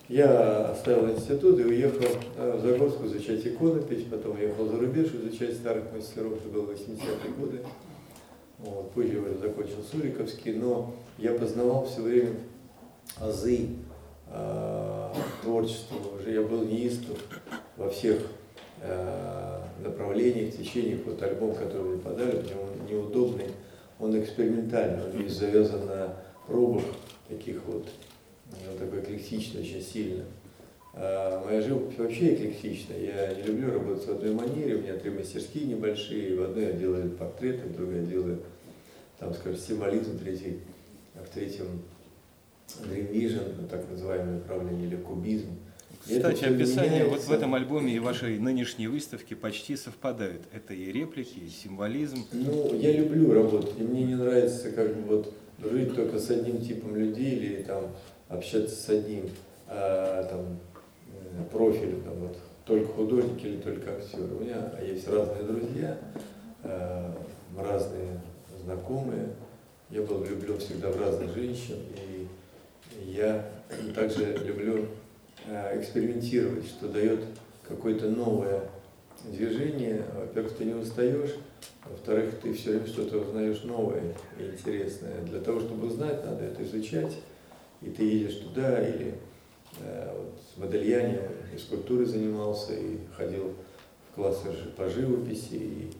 Я 0.07 0.69
оставил 0.69 1.09
институт 1.09 1.59
и 1.59 1.63
уехал 1.63 2.05
э, 2.37 2.57
в 2.57 2.61
Загорску 2.61 3.05
изучать 3.07 3.45
иконопись, 3.47 4.03
потом 4.03 4.35
уехал 4.35 4.67
за 4.67 4.77
рубеж 4.77 5.07
изучать 5.07 5.55
старых 5.55 5.91
мастеров, 5.91 6.33
это 6.33 6.47
было 6.49 6.71
80-е 6.71 7.31
годы. 7.39 7.61
Вот, 8.59 8.91
позже 8.91 9.19
уже 9.19 9.39
закончил 9.39 9.83
Суриковский, 9.91 10.53
но 10.53 10.93
я 11.17 11.33
познавал 11.33 11.87
все 11.87 12.01
время 12.01 12.35
азы 13.19 13.69
э, 14.27 15.09
творчества, 15.41 15.97
уже 16.19 16.33
я 16.33 16.43
был 16.43 16.63
неистов 16.65 17.17
во 17.77 17.89
всех 17.89 18.19
э, 18.81 19.59
направлениях, 19.83 20.55
течениях. 20.55 21.01
Вот 21.05 21.21
альбом, 21.21 21.55
который 21.55 21.83
мне 21.83 21.97
подали, 21.99 22.41
причем 22.41 22.57
он 22.59 22.87
неудобный, 22.89 23.47
он 23.99 24.19
экспериментальный, 24.19 25.03
он 25.03 25.11
весь 25.11 25.33
завязан 25.33 25.85
на 25.85 26.15
пробах 26.47 26.83
таких 27.27 27.61
вот, 27.65 27.87
он 28.69 28.77
такой 28.77 28.99
эклектичный 29.01 29.61
очень 29.61 29.81
сильно. 29.81 30.23
А 30.97 31.43
моя 31.43 31.61
живопись 31.61 31.97
вообще 31.97 32.35
эклектичная. 32.35 32.99
Я 32.99 33.33
не 33.33 33.43
люблю 33.43 33.73
работать 33.73 34.07
в 34.07 34.11
одной 34.11 34.33
манере. 34.33 34.75
У 34.75 34.81
меня 34.81 34.95
три 34.95 35.11
мастерские 35.11 35.65
небольшие. 35.65 36.37
В 36.37 36.43
одной 36.43 36.67
я 36.67 36.71
делаю 36.71 37.11
портреты, 37.11 37.67
в 37.67 37.75
другой 37.75 37.99
я 37.99 38.05
делаю, 38.05 38.39
там, 39.19 39.33
скажем, 39.33 39.59
символизм, 39.59 40.17
третий, 40.17 40.59
в 41.13 41.33
третьем 41.33 41.81
Dream 42.81 43.11
Vision, 43.11 43.67
так 43.67 43.89
называемое 43.91 44.35
направление, 44.35 44.87
или 44.87 44.95
кубизм. 44.95 45.49
Кстати, 46.05 46.45
описание 46.45 47.05
вот 47.05 47.21
в 47.21 47.31
этом 47.31 47.55
альбоме 47.55 47.93
и 47.95 47.99
вашей 47.99 48.37
нынешней 48.37 48.87
выставке 48.87 49.35
почти 49.35 49.75
совпадают. 49.75 50.43
Это 50.53 50.73
и 50.73 50.91
реплики, 50.91 51.39
и 51.39 51.49
символизм. 51.49 52.25
Ну, 52.31 52.75
я 52.75 52.91
люблю 52.91 53.33
работать, 53.33 53.73
и 53.79 53.83
мне 53.83 54.03
не 54.03 54.15
нравится 54.15 54.71
как 54.71 54.95
бы 54.95 55.17
вот 55.17 55.33
жить 55.63 55.95
только 55.95 56.19
с 56.19 56.29
одним 56.29 56.61
типом 56.61 56.95
людей 56.95 57.37
или 57.37 57.63
там 57.63 57.85
общаться 58.29 58.75
с 58.75 58.89
одним 58.89 59.29
а, 59.67 60.23
там, 60.29 60.59
э, 61.07 61.43
профилем, 61.51 62.01
там, 62.03 62.13
вот, 62.19 62.37
только 62.65 62.91
художник 62.93 63.43
или 63.43 63.57
только 63.57 63.95
актер. 63.95 64.19
У 64.19 64.43
меня 64.43 64.71
есть 64.83 65.07
разные 65.07 65.43
друзья, 65.43 65.97
а, 66.63 67.15
разные 67.57 68.21
знакомые. 68.63 69.29
Я 69.89 70.01
был 70.01 70.17
влюблен 70.17 70.59
всегда 70.59 70.91
в 70.91 70.99
разных 70.99 71.33
женщин, 71.33 71.77
и 71.95 72.27
я 73.05 73.45
также 73.95 74.35
люблю 74.45 74.87
экспериментировать, 75.47 76.65
что 76.65 76.87
дает 76.87 77.19
какое-то 77.67 78.09
новое 78.09 78.61
движение. 79.25 80.03
Во-первых, 80.15 80.53
ты 80.53 80.65
не 80.65 80.73
устаешь, 80.73 81.35
во-вторых, 81.89 82.39
ты 82.41 82.53
все 82.53 82.71
время 82.71 82.87
что-то 82.87 83.19
узнаешь 83.19 83.63
новое 83.63 84.03
и 84.39 84.43
интересное. 84.43 85.21
Для 85.21 85.39
того, 85.39 85.59
чтобы 85.59 85.87
узнать, 85.87 86.23
надо 86.25 86.45
это 86.45 86.63
изучать 86.63 87.13
и 87.85 87.89
ты 87.89 88.03
едешь 88.03 88.37
туда, 88.37 88.87
или 88.87 89.15
э, 89.79 90.13
вот, 90.17 90.33
в 90.55 90.59
Модельяне 90.59 91.19
и 91.53 91.57
скульптурой 91.57 92.05
занимался, 92.05 92.73
и 92.73 92.97
ходил 93.15 93.53
в 94.09 94.15
классы 94.15 94.47
по 94.75 94.89
живописи, 94.89 95.53
и, 95.53 95.91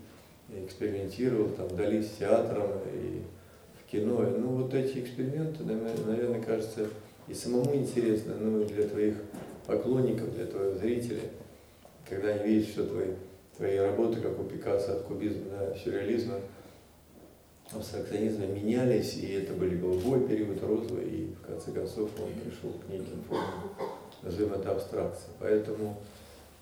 и 0.49 0.65
экспериментировал 0.65 1.49
там 1.49 1.67
вдали 1.67 2.01
с 2.01 2.11
театром, 2.11 2.71
и 2.93 3.21
в 3.79 3.91
кино. 3.91 4.21
Ну 4.37 4.47
вот 4.63 4.73
эти 4.73 4.99
эксперименты, 4.99 5.63
наверное, 5.63 6.41
кажется, 6.41 6.87
и 7.27 7.33
самому 7.33 7.73
интересно, 7.75 8.35
ну 8.39 8.61
и 8.61 8.65
для 8.65 8.87
твоих 8.87 9.15
поклонников, 9.65 10.33
для 10.35 10.45
твоих 10.45 10.77
зрителей, 10.77 11.29
когда 12.07 12.29
они 12.29 12.47
видят, 12.47 12.69
что 12.69 12.85
твои, 12.85 13.13
твои 13.57 13.77
работы, 13.77 14.21
как 14.21 14.39
у 14.39 14.43
Пикассо, 14.43 14.93
от 14.93 15.03
кубизма 15.03 15.45
до 15.49 15.75
сюрреализма, 15.83 16.35
абстракционизма 17.71 18.45
менялись, 18.45 19.15
и 19.15 19.33
это 19.33 19.53
были 19.53 19.75
голубой 19.77 20.27
период, 20.27 20.61
розовый, 20.61 21.05
и 21.05 21.33
в 21.33 21.47
конце 21.47 21.71
концов 21.71 22.11
он 22.19 22.29
пришел 22.43 22.71
к 22.73 22.89
неким 22.91 23.23
формам, 23.27 23.71
назовем 24.21 24.53
это 24.53 24.71
абстракция. 24.71 25.29
Поэтому 25.39 25.97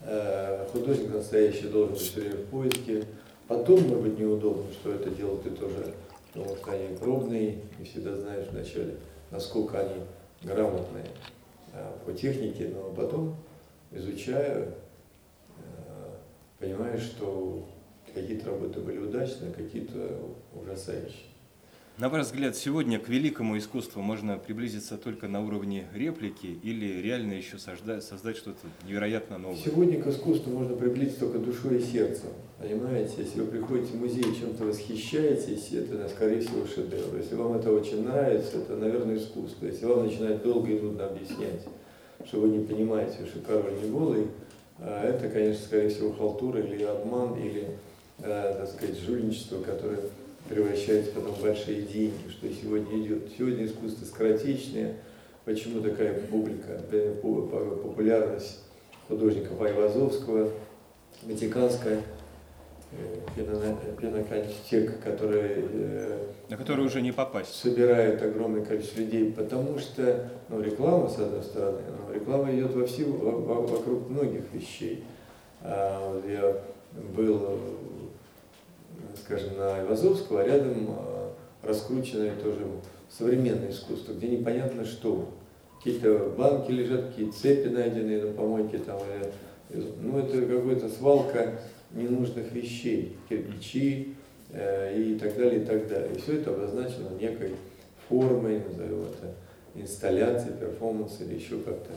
э, 0.00 0.66
художник 0.72 1.12
настоящий 1.12 1.68
должен 1.68 1.96
все 1.96 2.20
время 2.20 2.36
в 2.36 2.46
поиске. 2.46 3.04
Потом, 3.48 3.82
может 3.82 4.02
быть, 4.02 4.18
неудобно, 4.18 4.72
что 4.72 4.92
это 4.92 5.10
дело 5.10 5.36
ты 5.42 5.50
тоже, 5.50 5.92
потому 6.32 6.56
что 6.56 6.70
они 6.72 6.96
пробные, 6.96 7.58
и 7.78 7.84
всегда 7.84 8.16
знаешь 8.16 8.46
вначале, 8.50 8.96
насколько 9.30 9.78
они 9.78 10.00
грамотные 10.44 11.06
э, 11.72 11.92
по 12.04 12.12
технике, 12.12 12.68
но 12.68 12.92
потом, 12.92 13.36
изучая, 13.90 14.68
э, 14.68 16.10
понимаешь, 16.58 17.02
что 17.02 17.64
Какие-то 18.14 18.50
работы 18.50 18.78
были 18.78 18.98
удачные, 18.98 19.52
какие-то 19.52 20.20
ужасающие. 20.54 21.33
На 21.96 22.08
ваш 22.08 22.26
взгляд, 22.26 22.56
сегодня 22.56 22.98
к 22.98 23.08
великому 23.08 23.56
искусству 23.56 24.02
можно 24.02 24.36
приблизиться 24.36 24.98
только 24.98 25.28
на 25.28 25.46
уровне 25.46 25.86
реплики 25.94 26.58
или 26.64 27.00
реально 27.00 27.34
еще 27.34 27.56
создать, 27.56 28.02
создать 28.02 28.36
что-то 28.36 28.66
невероятно 28.84 29.38
новое? 29.38 29.58
Сегодня 29.64 30.02
к 30.02 30.08
искусству 30.08 30.50
можно 30.50 30.74
приблизиться 30.74 31.20
только 31.20 31.38
душой 31.38 31.78
и 31.78 31.84
сердцем. 31.84 32.30
Понимаете, 32.58 33.12
если 33.18 33.42
вы 33.42 33.46
приходите 33.46 33.92
в 33.92 34.00
музей 34.00 34.24
и 34.24 34.36
чем-то 34.36 34.64
восхищаетесь, 34.64 35.70
это, 35.70 36.08
скорее 36.08 36.40
всего, 36.40 36.66
шедевр. 36.66 37.16
Если 37.16 37.36
вам 37.36 37.52
это 37.52 37.70
очень 37.70 38.02
нравится, 38.02 38.58
это, 38.58 38.74
наверное, 38.74 39.16
искусство. 39.16 39.66
Если 39.66 39.86
вам 39.86 40.06
начинает 40.06 40.42
долго 40.42 40.72
и 40.72 40.80
нудно 40.80 41.06
объяснять, 41.06 41.62
что 42.26 42.40
вы 42.40 42.48
не 42.48 42.66
понимаете, 42.66 43.24
что 43.24 43.38
король 43.38 43.80
не 43.80 43.88
голый, 43.88 44.26
а 44.80 45.04
это, 45.04 45.28
конечно, 45.28 45.64
скорее 45.64 45.90
всего, 45.90 46.12
халтура 46.12 46.60
или 46.60 46.82
обман, 46.82 47.38
или 47.38 47.68
э, 48.18 48.54
так 48.58 48.68
сказать, 48.68 48.98
жульничество, 48.98 49.62
которое 49.62 50.00
превращается 50.48 51.12
потом 51.12 51.32
в 51.32 51.42
большие 51.42 51.82
деньги, 51.82 52.28
что 52.30 52.48
сегодня 52.52 53.00
идет. 53.00 53.30
Сегодня 53.36 53.66
искусство 53.66 54.04
скоротечное. 54.04 54.96
Почему 55.44 55.80
такая 55.80 56.20
публика, 56.26 56.80
популярность 56.90 58.60
художников 59.08 59.60
Айвазовского, 59.60 60.50
Ватиканская 61.22 62.00
э, 62.92 63.18
пеноконтек, 64.00 65.02
которая 65.02 65.52
э, 65.56 66.24
на 66.48 66.58
которую 66.58 66.88
уже 66.88 67.00
не 67.00 67.12
попасть. 67.12 67.54
Собирает 67.54 68.22
огромное 68.22 68.64
количество 68.64 69.00
людей, 69.00 69.32
потому 69.32 69.78
что 69.78 70.30
ну, 70.48 70.60
реклама, 70.60 71.08
с 71.08 71.18
одной 71.18 71.42
стороны, 71.42 71.80
но 71.88 72.14
реклама 72.14 72.54
идет 72.54 72.74
во 72.74 72.86
всю, 72.86 73.12
вокруг 73.12 74.10
многих 74.10 74.42
вещей. 74.52 75.04
А, 75.62 76.22
я 76.28 76.60
был 77.16 77.60
скажем, 79.16 79.56
на 79.56 79.82
Ивазовского, 79.82 80.40
а 80.40 80.44
рядом 80.44 80.86
а, 80.88 81.32
раскрученное 81.62 82.34
тоже 82.36 82.66
современное 83.10 83.70
искусство, 83.70 84.12
где 84.12 84.28
непонятно 84.28 84.84
что. 84.84 85.30
Какие-то 85.78 86.34
банки 86.36 86.70
лежат, 86.70 87.08
какие-то 87.08 87.36
цепи 87.36 87.68
найденные 87.68 88.24
на 88.24 88.32
помойке, 88.32 88.78
там, 88.78 88.98
ну 90.00 90.18
это 90.18 90.40
какая-то 90.40 90.88
свалка 90.88 91.58
ненужных 91.92 92.50
вещей, 92.52 93.16
кирпичи 93.28 94.14
э, 94.50 94.98
и 94.98 95.18
так 95.18 95.36
далее, 95.36 95.62
и 95.62 95.64
так 95.64 95.86
далее. 95.88 96.10
И 96.14 96.20
все 96.20 96.38
это 96.38 96.50
обозначено 96.50 97.10
некой 97.20 97.54
формой, 98.08 98.62
назовем 98.66 99.02
это 99.02 99.34
инсталляцией, 99.74 100.56
перформанс 100.56 101.20
или 101.20 101.34
еще 101.34 101.58
как-то 101.58 101.90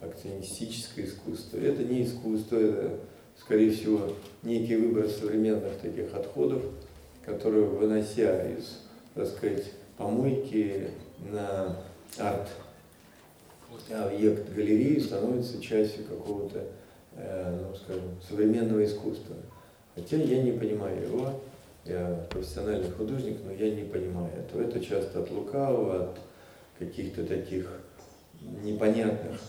акционистическое 0.00 1.06
искусство. 1.06 1.58
Это 1.58 1.82
не 1.82 2.04
искусство, 2.04 2.56
это 2.56 2.92
скорее 3.38 3.70
всего, 3.70 4.12
некий 4.42 4.76
выбор 4.76 5.08
современных 5.08 5.78
таких 5.78 6.14
отходов, 6.14 6.62
которые, 7.24 7.64
вынося 7.64 8.50
из, 8.50 8.80
так 9.14 9.26
сказать, 9.26 9.64
помойки 9.96 10.90
на 11.30 11.76
арт 12.18 12.48
объект 13.90 14.52
галереи, 14.54 14.98
становится 14.98 15.60
частью 15.60 16.04
какого-то, 16.04 16.64
э, 17.16 17.60
ну, 17.60 17.76
скажем, 17.76 18.02
современного 18.26 18.84
искусства. 18.84 19.36
Хотя 19.94 20.16
я 20.16 20.42
не 20.42 20.52
понимаю 20.52 21.02
его, 21.02 21.40
я 21.84 22.26
профессиональный 22.30 22.90
художник, 22.90 23.38
но 23.44 23.52
я 23.52 23.74
не 23.74 23.82
понимаю 23.82 24.30
этого. 24.38 24.62
Это 24.62 24.80
часто 24.80 25.20
от 25.20 25.30
лукавого, 25.30 26.04
от 26.04 26.18
каких-то 26.78 27.24
таких 27.24 27.68
непонятных 28.62 29.40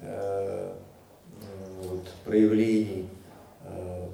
э, 0.00 0.72
вот, 1.82 2.02
проявлений 2.24 3.06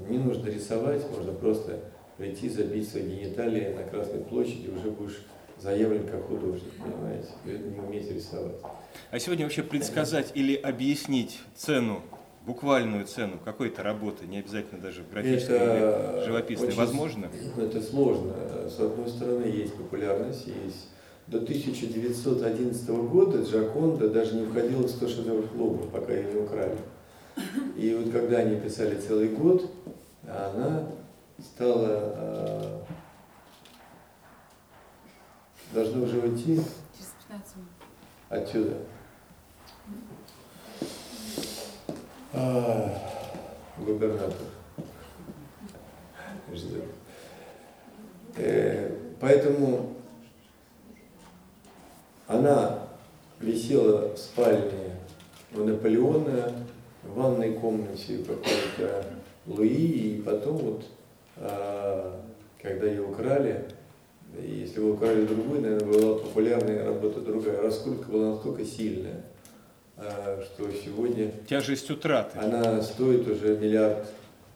не 0.09 0.19
нужно 0.19 0.49
рисовать, 0.49 1.09
можно 1.11 1.33
просто 1.33 1.81
прийти, 2.17 2.49
забить 2.49 2.89
свои 2.89 3.03
гениталии 3.03 3.75
на 3.75 3.85
Красной 3.85 4.21
площади, 4.21 4.69
уже 4.69 4.91
будешь 4.91 5.25
заявлен 5.59 6.07
как 6.07 6.27
художник, 6.27 6.73
понимаете? 6.83 7.29
Вы 7.45 7.53
не 7.53 7.79
умеете 7.79 8.15
рисовать. 8.15 8.57
А 9.11 9.19
сегодня 9.19 9.45
вообще 9.45 9.63
предсказать 9.63 10.33
или 10.35 10.55
объяснить 10.55 11.41
цену 11.55 12.03
буквальную 12.47 13.07
цену 13.07 13.39
какой-то 13.45 13.83
работы, 13.83 14.27
не 14.27 14.39
обязательно 14.39 14.81
даже 14.81 15.05
графической 15.05 15.57
это 15.57 16.15
или 16.17 16.25
живописной, 16.25 16.69
очень, 16.69 16.79
возможно? 16.79 17.31
Это 17.59 17.83
сложно. 17.83 18.35
С 18.69 18.81
одной 18.81 19.09
стороны, 19.09 19.45
есть 19.45 19.75
популярность, 19.75 20.47
есть 20.47 20.89
до 21.27 21.39
1911 21.39 22.89
года 22.89 23.43
Джаконда 23.43 24.09
даже 24.09 24.35
не 24.35 24.47
входила 24.47 24.83
в 24.83 24.91
100 24.91 25.09
шедевров 25.09 25.55
Лувра, 25.55 25.87
пока 25.87 26.13
ее 26.13 26.33
не 26.33 26.41
украли. 26.41 26.77
И 27.77 27.95
вот 27.95 28.13
когда 28.13 28.39
они 28.39 28.61
писали 28.61 28.99
целый 29.01 29.29
год, 29.29 29.71
она 30.29 30.87
стала... 31.39 32.15
Э, 32.17 32.81
должна 35.73 36.03
уже 36.03 36.19
уйти. 36.21 36.57
Через 36.93 37.15
15 37.29 37.57
минут. 37.57 37.71
Отсюда. 38.29 38.77
А, 42.33 42.99
губернатор. 43.79 44.37
Э, 48.37 48.97
поэтому 49.21 49.95
она 52.27 52.79
висела 53.41 54.15
в 54.15 54.19
спальне 54.19 54.97
у 55.55 55.59
Наполеона, 55.65 56.53
в 57.03 57.15
ванной 57.15 57.55
комнате 57.55 58.19
какой-то 58.19 59.05
Луи, 59.47 60.17
и 60.17 60.23
потом 60.23 60.57
вот, 60.59 60.85
а, 61.37 62.21
когда 62.61 62.87
ее 62.87 63.03
украли, 63.03 63.65
если 64.41 64.81
вы 64.81 64.93
украли 64.93 65.25
другую, 65.25 65.63
наверное, 65.63 65.93
была 65.93 66.19
популярная 66.19 66.85
работа 66.85 67.21
другая, 67.21 67.61
раскрутка 67.63 68.11
была 68.11 68.35
настолько 68.35 68.65
сильная, 68.65 69.23
а, 69.97 70.43
что 70.45 70.71
сегодня... 70.71 71.33
Тяжесть 71.49 71.91
утраты. 71.91 72.39
Она 72.39 72.83
стоит 72.83 73.27
уже 73.29 73.57
миллиард, 73.57 74.07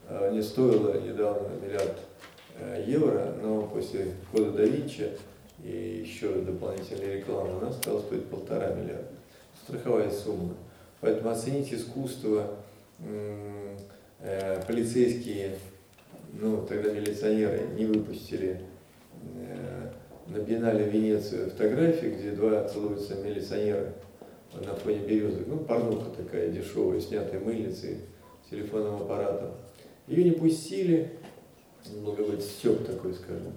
а, 0.08 0.30
не 0.30 0.42
стоила 0.42 1.00
недавно 1.00 1.48
миллиард 1.62 1.98
евро, 2.86 3.34
но 3.42 3.62
после 3.62 4.12
кода 4.30 4.52
да 4.52 4.62
Винчи 4.62 5.10
и 5.64 6.04
еще 6.06 6.28
дополнительной 6.28 7.16
рекламы, 7.16 7.58
она 7.60 7.72
стала 7.72 8.00
стоить 8.00 8.26
полтора 8.26 8.68
миллиарда. 8.74 9.08
Страховая 9.64 10.10
сумма. 10.10 10.54
Поэтому 11.04 11.28
оценить 11.28 11.70
искусство, 11.70 12.56
э, 14.20 14.62
полицейские, 14.66 15.58
ну, 16.32 16.64
тогда 16.66 16.90
милиционеры 16.92 17.60
не 17.76 17.84
выпустили 17.84 18.62
э, 19.36 19.90
на 20.28 20.38
биеннале 20.38 20.88
Венеции 20.88 21.50
фотографии, 21.50 22.06
где 22.06 22.30
два 22.30 22.66
целуются 22.66 23.16
милиционера 23.16 23.92
на 24.54 24.74
фоне 24.76 25.00
березы. 25.00 25.44
Ну, 25.46 25.58
порнуха 25.58 26.08
такая 26.08 26.48
дешевая, 26.48 27.02
снятая 27.02 27.38
мыльницей, 27.38 27.98
телефонным 28.50 28.94
аппаратом. 28.94 29.50
Ее 30.06 30.24
не 30.24 30.30
пустили, 30.30 31.18
много 32.00 32.24
быть 32.24 32.42
степ 32.42 32.86
такой, 32.86 33.12
скажем 33.12 33.52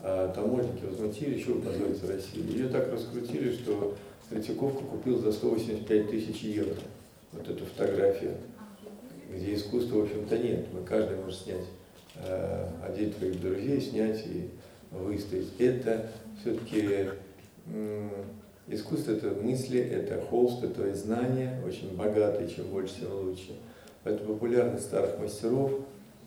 а 0.00 0.32
таможенники 0.32 0.84
возмутили, 0.84 1.38
еще 1.38 1.52
вы 1.52 1.62
позорите 1.62 2.06
Россию. 2.06 2.46
Ее 2.48 2.68
так 2.68 2.92
раскрутили, 2.92 3.52
что 3.52 3.96
Третьяковка 4.30 4.84
купил 4.84 5.18
за 5.18 5.32
185 5.32 6.10
тысяч 6.10 6.42
евро 6.42 6.74
вот 7.32 7.48
эту 7.48 7.64
фотографию, 7.64 8.34
где 9.34 9.54
искусства, 9.54 9.96
в 9.98 10.02
общем-то, 10.02 10.38
нет. 10.38 10.66
Мы 10.72 10.84
каждый 10.84 11.16
может 11.16 11.40
снять, 11.40 11.64
э, 12.16 12.68
одеть 12.86 13.16
твоих 13.16 13.40
друзей, 13.40 13.80
снять 13.80 14.26
и 14.26 14.50
выставить. 14.90 15.48
Это 15.58 16.10
все-таки 16.40 17.08
искусство, 18.66 19.12
это 19.12 19.28
мысли, 19.30 19.80
это 19.80 20.20
холст, 20.20 20.62
это 20.62 20.94
знания, 20.94 21.60
очень 21.66 21.96
богатые, 21.96 22.48
чем 22.48 22.66
больше, 22.66 23.00
тем 23.00 23.12
лучше. 23.14 23.56
Поэтому 24.04 24.34
популярность 24.34 24.84
старых 24.84 25.18
мастеров, 25.18 25.72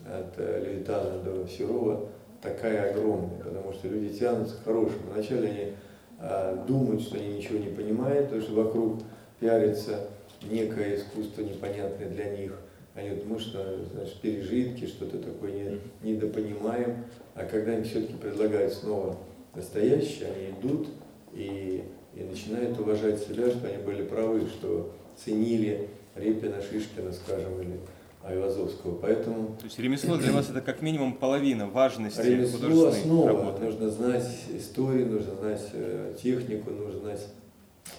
от 0.06 0.38
Левитана 0.38 1.20
до 1.24 1.48
Серова, 1.48 2.10
такая 2.42 2.92
огромная, 2.92 3.38
потому 3.44 3.72
что 3.74 3.88
люди 3.88 4.18
тянутся 4.18 4.56
к 4.56 4.64
хорошему. 4.64 5.12
Вначале 5.14 5.50
они 5.50 5.74
а, 6.22 6.64
думают, 6.68 7.02
что 7.02 7.18
они 7.18 7.38
ничего 7.38 7.58
не 7.58 7.70
понимают, 7.70 8.26
потому 8.26 8.42
что 8.42 8.54
вокруг 8.54 9.00
пиарится 9.40 10.08
некое 10.44 10.98
искусство 10.98 11.42
непонятное 11.42 12.10
для 12.10 12.30
них. 12.38 12.60
Они 12.94 13.10
думают, 13.10 13.42
что 13.42 13.80
значит, 13.94 14.20
пережитки, 14.22 14.86
что-то 14.86 15.18
такое 15.18 15.52
не, 15.52 15.80
недопонимаем. 16.04 17.06
А 17.34 17.46
когда 17.46 17.76
им 17.76 17.84
все-таки 17.84 18.14
предлагают 18.14 18.74
снова 18.74 19.18
настоящее, 19.56 20.28
они 20.28 20.60
идут 20.60 20.90
и, 21.34 21.84
и 22.14 22.24
начинают 22.24 22.80
уважать 22.80 23.20
себя, 23.20 23.50
что 23.50 23.68
они 23.68 23.84
были 23.84 24.04
правы, 24.04 24.42
что 24.48 24.94
ценили 25.18 25.88
Репина, 26.16 26.62
Шишкина, 26.62 27.14
скажем, 27.14 27.62
или 27.62 27.80
Айвазовского. 28.24 28.96
Поэтому... 28.98 29.56
То 29.58 29.66
есть 29.66 29.80
ремесло 29.80 30.18
для 30.18 30.32
вас 30.32 30.50
это 30.50 30.62
как 30.62 30.82
минимум 30.82 31.16
половина 31.16 31.68
важности 31.68 32.22
ремесло 32.22 32.60
художественной 32.60 33.00
основа. 33.00 33.28
работы. 33.28 33.66
Нужно 33.66 33.90
знать 33.90 34.30
историю, 34.54 35.08
нужно 35.08 35.36
знать 35.36 35.70
э, 35.74 36.14
технику, 36.22 36.72
нужно 36.72 37.00
знать... 37.00 37.28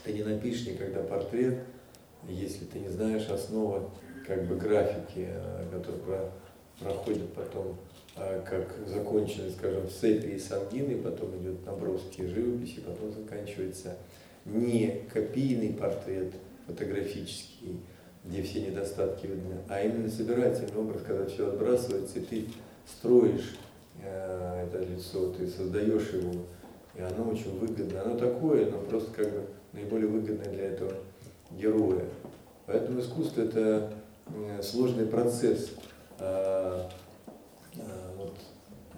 Ты 0.04 0.12
не 0.12 0.22
напишешь 0.22 0.66
никогда 0.66 1.02
портрет, 1.02 1.58
если 2.28 2.64
ты 2.64 2.78
не 2.78 2.88
знаешь 2.88 3.28
основы 3.28 3.82
как 4.26 4.46
бы 4.46 4.56
графики, 4.56 5.28
э, 5.28 5.66
которые 5.72 6.02
про, 6.02 6.30
проходят 6.78 7.32
потом 7.34 7.76
э, 8.16 8.42
как 8.48 8.74
закончены, 8.86 9.50
скажем, 9.50 9.86
в 9.86 9.90
сепии 9.90 10.34
и 10.34 10.38
сангины, 10.38 10.98
потом 10.98 11.36
идет 11.40 11.66
наброски 11.66 12.22
живописи, 12.22 12.80
потом 12.80 13.12
заканчивается 13.12 13.96
не 14.44 15.02
копийный 15.12 15.72
портрет 15.72 16.32
фотографический, 16.66 17.80
где 18.24 18.42
все 18.42 18.62
недостатки 18.62 19.26
видны, 19.26 19.56
а 19.68 19.82
именно 19.82 20.08
собирательный 20.08 20.76
образ, 20.76 21.02
когда 21.06 21.26
все 21.26 21.48
отбрасывается, 21.48 22.18
и 22.18 22.22
ты 22.22 22.48
строишь 22.86 23.56
э, 24.02 24.66
это 24.66 24.84
лицо, 24.84 25.32
ты 25.32 25.48
создаешь 25.48 26.10
его, 26.10 26.32
и 26.94 27.02
оно 27.02 27.30
очень 27.30 27.58
выгодно. 27.58 28.02
Оно 28.02 28.16
такое, 28.16 28.70
но 28.70 28.78
просто 28.78 29.10
как 29.12 29.32
бы 29.32 29.46
наиболее 29.72 30.08
выгодное 30.08 30.52
для 30.52 30.64
этого 30.66 30.92
героя. 31.50 32.04
Поэтому 32.66 33.00
искусство 33.00 33.42
это 33.42 33.92
э, 34.28 34.62
сложный 34.62 35.06
процесс. 35.06 35.70
Э, 36.18 36.86
э, 37.74 37.80
вот, 38.16 38.38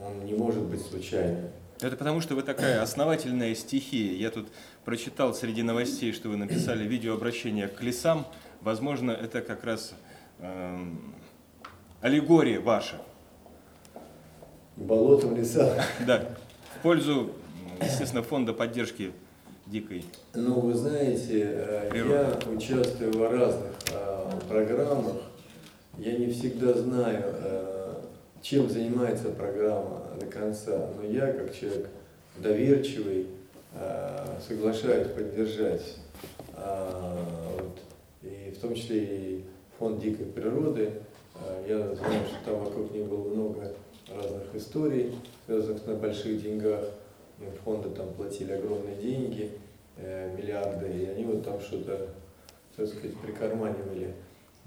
он 0.01 0.25
не 0.27 0.35
может 0.35 0.63
быть 0.63 0.83
случайным. 0.83 1.49
Это 1.81 1.97
потому, 1.97 2.21
что 2.21 2.35
вы 2.35 2.43
такая 2.43 2.83
основательная 2.83 3.55
стихия. 3.55 4.13
Я 4.13 4.31
тут 4.31 4.49
прочитал 4.85 5.35
среди 5.35 5.63
новостей, 5.63 6.13
что 6.13 6.29
вы 6.29 6.37
написали 6.37 6.87
видеообращение 6.87 7.69
к 7.69 7.83
лесам. 7.83 8.27
Возможно, 8.65 9.11
это 9.11 9.43
как 9.43 9.63
раз 9.65 9.93
э, 10.39 10.79
аллегория 12.01 12.61
ваша. 12.61 12.97
Болото 14.77 15.27
в 15.27 15.37
лесах. 15.37 15.75
Да. 16.07 16.25
В 16.79 16.83
пользу, 16.83 17.33
естественно, 17.83 18.23
фонда 18.23 18.55
поддержки 18.55 19.13
дикой. 19.67 20.07
Ну, 20.33 20.61
вы 20.61 20.73
знаете, 20.73 21.43
э, 21.45 21.91
природы. 21.91 22.15
я 22.15 22.51
участвую 22.51 23.13
в 23.13 23.31
разных 23.31 23.73
э, 23.93 24.31
программах. 24.49 25.17
Я 25.99 26.17
не 26.17 26.33
всегда 26.33 26.73
знаю, 26.73 27.23
э, 27.23 27.95
чем 28.41 28.71
занимается 28.71 29.29
программа 29.29 30.05
до 30.19 30.25
конца, 30.25 30.89
но 30.97 31.07
я, 31.07 31.31
как 31.35 31.55
человек 31.55 31.91
доверчивый, 32.39 33.27
э, 33.75 34.39
соглашаюсь 34.49 35.09
поддержать 35.09 35.97
э, 36.57 37.14
том 38.65 38.75
числе 38.75 39.05
и 39.05 39.45
фонд 39.79 40.01
дикой 40.01 40.27
природы. 40.27 40.93
А, 41.35 41.65
я 41.69 41.95
знаю, 41.95 42.23
что 42.27 42.51
там 42.51 42.65
вокруг 42.65 42.91
них 42.93 43.07
было 43.07 43.29
много 43.29 43.73
разных 44.09 44.55
историй, 44.55 45.15
связанных 45.47 45.87
на 45.87 45.95
больших 45.97 46.43
деньгах. 46.43 46.81
Фонды 47.65 47.91
там 47.91 48.09
платили 48.15 48.53
огромные 48.53 48.97
деньги, 48.97 49.51
э, 49.97 50.35
миллиарды, 50.37 50.87
и 50.89 51.07
они 51.07 51.25
вот 51.25 51.45
там 51.45 51.61
что-то, 51.61 52.09
так 52.77 52.87
сказать, 52.87 53.17
прикарманивали. 53.19 54.15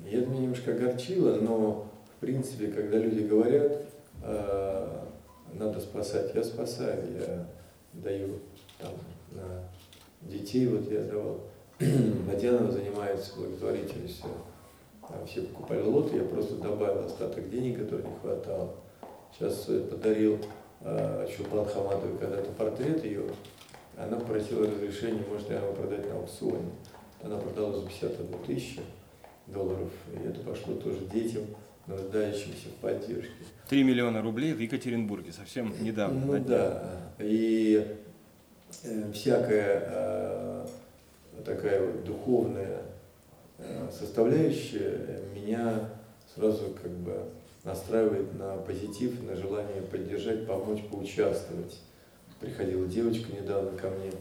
И 0.06 0.16
это 0.16 0.30
меня 0.30 0.42
немножко 0.42 0.74
огорчило, 0.74 1.38
но 1.38 1.88
в 2.18 2.20
принципе, 2.20 2.68
когда 2.68 2.98
люди 2.98 3.22
говорят, 3.24 3.82
а, 4.22 5.08
надо 5.54 5.80
спасать, 5.80 6.36
я 6.36 6.44
спасаю, 6.44 7.04
я 7.18 7.48
даю 7.94 8.40
там 8.78 8.92
на 9.32 9.64
детей, 10.22 10.68
вот 10.68 10.92
я 10.92 11.02
давал 11.02 11.42
Татьяна 12.28 12.72
занимается 12.72 13.36
благотворительностью. 13.36 14.30
Там 15.08 15.26
все 15.28 15.44
покупали 15.44 15.82
лоты, 15.82 16.18
я 16.18 16.24
просто 16.24 16.56
добавил 16.56 17.06
остаток 17.06 17.50
денег, 17.50 17.80
который 17.80 18.06
не 18.06 18.20
хватало. 18.20 18.74
Сейчас 19.32 19.66
подарил 19.90 20.40
э, 20.82 21.28
Чулпан 21.36 21.66
Хаматовой 21.66 22.18
когда-то 22.18 22.52
портрет 22.54 23.06
ее. 23.06 23.24
Она 23.96 24.18
просила 24.18 24.68
разрешения, 24.68 25.24
может 25.30 25.50
она 25.50 25.60
его 25.60 25.74
продать 25.74 26.08
на 26.08 26.16
аукционе. 26.16 26.72
Она 27.22 27.38
продала 27.38 27.74
за 27.74 27.86
51 27.86 28.40
тысячу 28.46 28.82
долларов, 29.48 29.90
и 30.14 30.28
это 30.28 30.40
пошло 30.42 30.74
тоже 30.76 31.00
детям, 31.14 31.44
нуждающимся 31.86 32.70
в 32.70 32.82
поддержке. 32.82 33.32
3 33.70 33.84
миллиона 33.84 34.22
рублей 34.22 34.54
в 34.54 34.60
Екатеринбурге, 34.60 35.32
совсем 35.32 35.74
недавно. 35.82 36.26
Ну 36.26 36.44
да, 36.44 37.00
и 37.20 37.98
э, 38.84 39.12
всякое 39.14 39.84
э, 39.86 40.68
такая 41.46 41.86
вот 41.86 42.04
духовная 42.04 42.82
э, 43.58 43.90
составляющая 43.92 45.22
меня 45.36 45.90
сразу 46.36 46.76
как 46.82 46.92
бы 46.92 47.24
настраивает 47.64 48.38
на 48.38 48.58
позитив, 48.58 49.22
на 49.24 49.36
желание 49.36 49.82
поддержать, 49.82 50.48
помочь, 50.48 50.84
поучаствовать. 50.90 51.80
Приходила 52.40 52.86
девочка 52.88 53.32
недавно 53.36 53.78
ко 53.78 53.90
мне, 53.90 54.12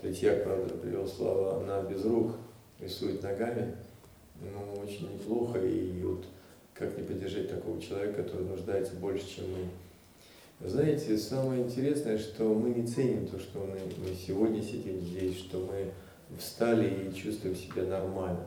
Третьяк, 0.00 0.44
правда, 0.44 0.74
привел 0.74 1.08
слова, 1.08 1.62
она 1.62 1.82
без 1.82 2.04
рук, 2.04 2.32
рисует 2.78 3.22
ногами, 3.22 3.74
ну, 4.40 4.82
очень 4.82 5.12
неплохо, 5.12 5.58
и 5.58 6.02
вот 6.02 6.24
как 6.74 6.96
не 6.98 7.04
поддержать 7.04 7.48
такого 7.48 7.80
человека, 7.80 8.22
который 8.22 8.46
нуждается 8.46 8.94
больше, 8.96 9.36
чем 9.36 9.44
мы. 9.50 10.68
Знаете, 10.68 11.16
самое 11.18 11.62
интересное, 11.62 12.18
что 12.18 12.52
мы 12.54 12.70
не 12.70 12.86
ценим 12.86 13.26
то, 13.26 13.38
что 13.38 13.60
мы, 13.60 13.78
мы 14.02 14.14
сегодня 14.14 14.62
сидим 14.62 15.00
здесь, 15.00 15.38
что 15.38 15.58
мы 15.58 15.90
встали 16.38 17.08
и 17.08 17.14
чувствуем 17.14 17.56
себя 17.56 17.84
нормально. 17.84 18.46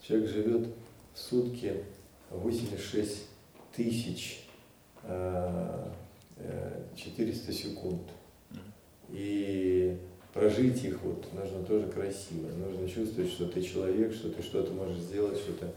Человек 0.00 0.30
живет 0.30 0.68
в 1.14 1.18
сутки 1.18 1.84
86 2.30 3.28
тысяч 3.74 4.46
400 5.02 6.38
э, 6.38 6.84
э, 6.98 7.52
секунд. 7.52 8.02
И 9.10 9.98
прожить 10.32 10.84
их 10.84 11.02
вот 11.02 11.32
нужно 11.32 11.62
тоже 11.64 11.86
красиво. 11.88 12.48
Нужно 12.56 12.88
чувствовать, 12.88 13.30
что 13.30 13.46
ты 13.46 13.62
человек, 13.62 14.12
что 14.12 14.30
ты 14.30 14.42
что-то 14.42 14.72
можешь 14.72 14.98
сделать, 14.98 15.38
что-то 15.38 15.72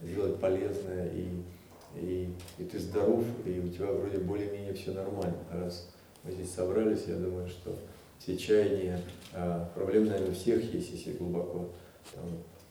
сделать 0.00 0.38
полезное, 0.38 1.10
и, 1.10 1.28
и, 2.00 2.28
и 2.58 2.64
ты 2.64 2.78
здоров, 2.78 3.24
и 3.44 3.58
у 3.58 3.68
тебя 3.68 3.86
вроде 3.86 4.18
более-менее 4.18 4.74
все 4.74 4.92
нормально. 4.92 5.38
Раз 5.52 5.90
мы 6.22 6.32
здесь 6.32 6.52
собрались, 6.52 7.04
я 7.08 7.16
думаю, 7.16 7.48
что 7.48 7.76
все 8.18 8.36
чаяния, 8.36 9.00
а 9.32 9.70
проблем, 9.74 10.06
наверное, 10.06 10.30
у 10.30 10.34
всех 10.34 10.74
есть, 10.74 10.90
если 10.90 11.12
глубоко 11.12 11.68
там, 12.14 12.24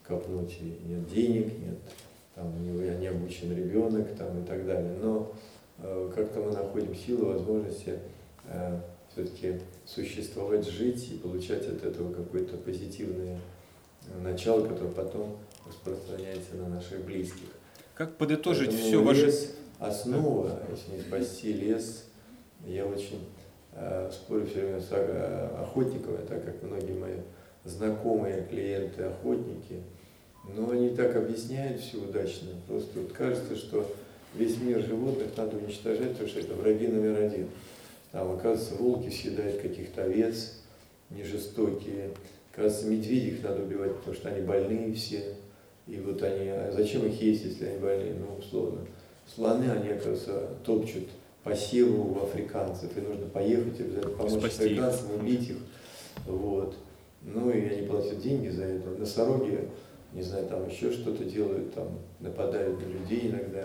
копнуть, 0.06 0.56
и 0.60 0.78
нет 0.86 1.08
денег, 1.08 1.46
нет, 1.58 1.78
там, 2.34 2.52
я 2.84 2.94
не 2.96 3.06
обучен 3.06 3.54
ребенок 3.56 4.14
там, 4.16 4.42
и 4.42 4.46
так 4.46 4.66
далее. 4.66 4.96
Но 5.02 5.32
э, 5.78 6.10
как-то 6.14 6.40
мы 6.40 6.52
находим 6.52 6.94
силы, 6.94 7.26
возможности 7.26 7.98
э, 8.44 8.80
все-таки 9.12 9.60
существовать, 9.84 10.68
жить 10.68 11.12
и 11.12 11.16
получать 11.16 11.66
от 11.66 11.84
этого 11.84 12.12
какое-то 12.12 12.56
позитивное 12.56 13.38
начало, 14.22 14.66
которое 14.66 14.92
потом 14.92 15.36
распространяется 15.66 16.56
на 16.56 16.68
наших 16.68 17.04
близких. 17.04 17.48
Как 17.94 18.16
подытожить 18.16 18.68
Поэтому 18.68 18.88
все 18.88 19.02
ваше... 19.02 19.26
Лес 19.26 19.54
основа, 19.78 20.60
если 20.70 20.96
не 20.96 21.00
спасти 21.00 21.52
лес, 21.52 22.04
я 22.66 22.86
очень 22.86 23.20
спорю 24.12 24.46
все 24.46 24.60
время 24.60 24.80
с 24.80 24.88
э, 24.90 25.48
охотниками, 25.60 26.18
так 26.28 26.44
как 26.44 26.62
многие 26.62 26.92
мои 26.92 27.16
знакомые 27.64 28.46
клиенты 28.48 29.04
охотники, 29.04 29.82
но 30.56 30.70
они 30.70 30.90
так 30.90 31.14
объясняют 31.16 31.80
все 31.80 31.98
удачно. 31.98 32.48
Просто 32.66 33.00
вот 33.00 33.12
кажется, 33.12 33.56
что 33.56 33.86
весь 34.34 34.58
мир 34.60 34.80
животных 34.80 35.28
надо 35.36 35.56
уничтожать, 35.56 36.12
потому 36.12 36.28
что 36.28 36.40
это 36.40 36.54
враги 36.54 36.88
номер 36.88 37.20
один. 37.20 37.48
Там, 38.12 38.30
оказывается, 38.32 38.74
волки 38.76 39.10
съедают 39.10 39.60
каких-то 39.60 40.04
овец, 40.04 40.54
не 41.10 41.24
жестокие. 41.24 42.10
Оказывается, 42.52 42.88
медведей 42.88 43.38
надо 43.42 43.62
убивать, 43.62 43.94
потому 43.96 44.16
что 44.16 44.30
они 44.30 44.40
больные 44.40 44.92
все. 44.94 45.34
И 45.86 45.96
вот 45.98 46.22
они, 46.22 46.48
а 46.48 46.72
зачем 46.74 47.06
их 47.06 47.20
есть, 47.20 47.44
если 47.44 47.66
они 47.66 47.78
больные? 47.78 48.14
Ну, 48.14 48.38
условно. 48.38 48.80
Слоны, 49.34 49.70
они, 49.70 49.90
оказывается, 49.90 50.48
топчут 50.64 51.04
по 51.44 51.54
севу 51.54 52.14
у 52.14 52.24
африканцев, 52.24 52.96
и 52.96 53.00
нужно 53.00 53.26
поехать, 53.26 53.80
обязательно 53.80 54.16
помочь 54.16 54.40
Спасти 54.40 54.64
африканцам, 54.64 55.06
их. 55.14 55.20
убить 55.20 55.50
их. 55.50 55.56
Вот. 56.26 56.76
Ну, 57.22 57.50
и 57.50 57.60
они 57.60 57.86
платят 57.86 58.20
деньги 58.20 58.48
за 58.48 58.64
это. 58.64 58.90
Носороги, 58.90 59.68
не 60.12 60.22
знаю, 60.22 60.46
там 60.46 60.68
еще 60.68 60.92
что-то 60.92 61.24
делают, 61.24 61.74
там 61.74 61.88
нападают 62.20 62.80
на 62.80 62.86
людей 62.86 63.30
иногда. 63.30 63.64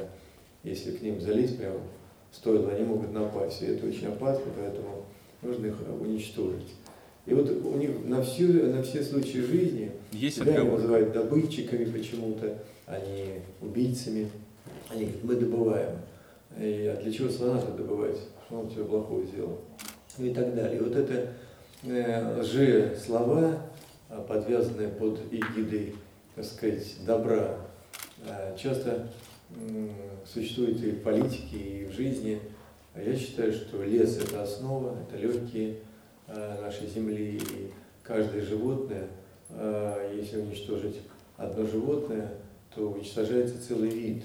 Если 0.63 0.91
к 0.91 1.01
ним 1.01 1.19
залезть 1.19 1.57
прямо 1.57 1.79
стоило, 2.31 2.69
они 2.71 2.85
могут 2.85 3.13
напасть. 3.13 3.61
И 3.61 3.65
это 3.65 3.87
очень 3.87 4.07
опасно, 4.07 4.45
поэтому 4.57 5.05
нужно 5.41 5.67
их 5.67 5.75
уничтожить. 5.99 6.73
И 7.25 7.33
вот 7.33 7.49
у 7.49 7.77
них 7.77 7.91
на, 8.05 8.21
всю, 8.21 8.47
на 8.47 8.83
все 8.83 9.01
случаи 9.01 9.37
жизни 9.37 9.91
Есть 10.11 10.37
себя 10.37 10.59
они 10.59 10.69
называют 10.69 11.13
добытчиками 11.13 11.85
почему-то, 11.85 12.57
а 12.85 12.99
не 12.99 13.41
убийцами. 13.65 14.29
Они 14.89 15.05
говорят, 15.05 15.23
мы 15.23 15.35
добываем. 15.35 15.97
И, 16.59 16.87
а 16.87 17.01
для 17.01 17.11
чего 17.11 17.29
слона-то 17.29 17.71
добывать? 17.71 18.17
Что 18.45 18.59
он 18.59 18.69
тебе 18.69 18.85
плохого 18.85 19.23
сделал? 19.23 19.59
И 20.17 20.29
так 20.33 20.55
далее. 20.55 20.79
И 20.79 20.83
вот 20.83 20.95
это 20.95 21.33
э, 21.83 22.95
слова, 22.95 23.57
а, 24.09 24.21
подвязанные 24.21 24.89
под 24.89 25.19
эгидой, 25.31 25.95
так 26.35 26.45
сказать, 26.45 26.95
добра, 27.05 27.57
э, 28.27 28.55
часто 28.57 29.07
существует 30.25 30.83
и 30.83 30.91
в 30.91 31.03
политике, 31.03 31.57
и 31.57 31.85
в 31.85 31.91
жизни. 31.91 32.39
А 32.95 33.01
я 33.01 33.15
считаю, 33.15 33.51
что 33.51 33.83
лес– 33.83 34.17
это 34.23 34.43
основа, 34.43 34.95
это 35.07 35.19
легкие 35.19 35.77
э, 36.27 36.61
нашей 36.61 36.87
земли, 36.87 37.37
и 37.37 37.71
каждое 38.03 38.41
животное, 38.41 39.07
э, 39.49 40.15
если 40.15 40.39
уничтожить 40.39 41.01
одно 41.37 41.65
животное, 41.65 42.31
то 42.75 42.91
уничтожается 42.91 43.55
целый 43.65 43.89
вид. 43.89 44.23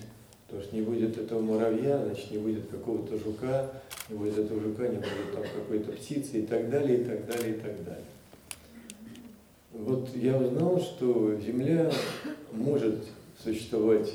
Потому 0.48 0.64
что 0.64 0.76
не 0.76 0.82
будет 0.82 1.16
этого 1.16 1.40
муравья, 1.40 2.02
значит, 2.04 2.30
не 2.30 2.38
будет 2.38 2.68
какого-то 2.68 3.18
жука, 3.18 3.70
не 4.08 4.16
будет 4.16 4.38
этого 4.38 4.60
жука, 4.60 4.88
не 4.88 4.96
будет 4.96 5.32
там 5.34 5.42
какой-то 5.42 5.92
птицы 5.92 6.40
и 6.40 6.46
так 6.46 6.70
далее, 6.70 7.02
и 7.02 7.04
так 7.04 7.26
далее, 7.26 7.54
и 7.54 7.60
так 7.60 7.84
далее. 7.84 8.04
Вот 9.72 10.08
я 10.16 10.36
узнал, 10.38 10.80
что 10.80 11.38
Земля 11.38 11.92
может 12.52 12.96
существовать 13.42 14.10